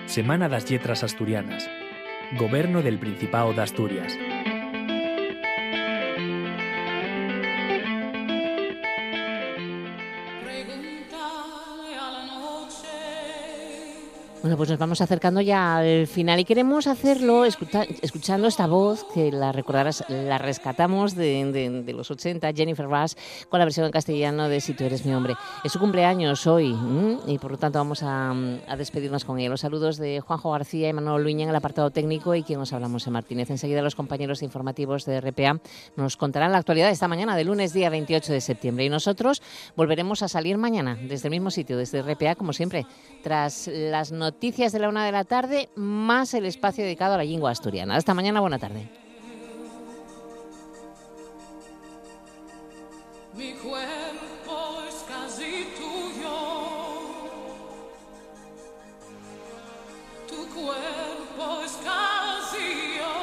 [0.06, 1.68] Semana das Letras Asturianas.
[2.38, 4.16] Goberno del Principado de Asturias.
[14.48, 19.04] Bueno, pues nos vamos acercando ya al final y queremos hacerlo escucha- escuchando esta voz
[19.12, 23.12] que la recordarás, la rescatamos de, los 80, Jennifer Rush,
[23.50, 25.34] con la versión en castellano de Si tú eres mi hombre.
[25.64, 26.74] Es su cumpleaños hoy
[27.26, 29.50] y por lo tanto vamos a, a despedirnos con ella.
[29.50, 32.72] Los saludos de Juanjo García y Manuel Luña en el apartado técnico y quien nos
[32.72, 33.50] hablamos en Martínez.
[33.50, 35.60] Enseguida los compañeros informativos de RPA
[35.96, 38.86] nos contarán la actualidad de esta mañana, de lunes día 28 de septiembre.
[38.86, 39.42] Y nosotros
[39.76, 42.86] volveremos a salir mañana desde el mismo sitio, desde RPA, como siempre,
[43.22, 47.24] tras las noticias de la una de la tarde, más el espacio dedicado a la
[47.24, 47.96] lengua asturiana.
[47.96, 48.88] Hasta mañana, buena tarde.
[53.34, 56.38] Mi cuerpo es casi tuyo.
[60.28, 63.14] Tu cuerpo es casi yo.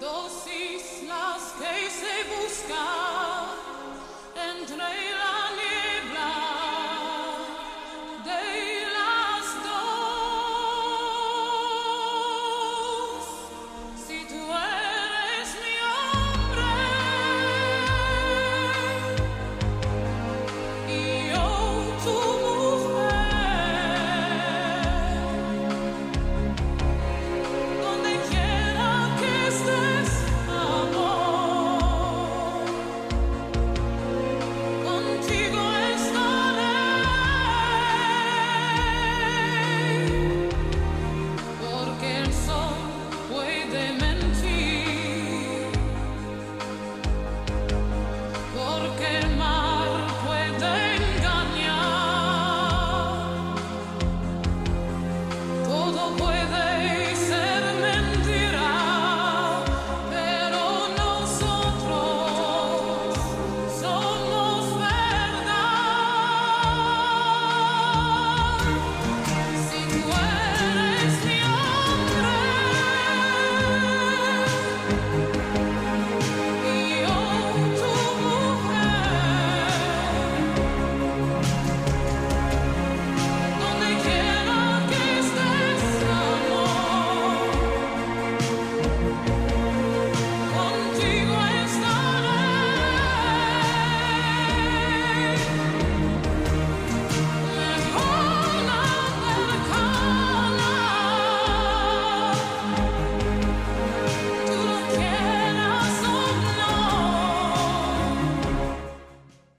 [0.00, 3.01] Dos islas que se buscan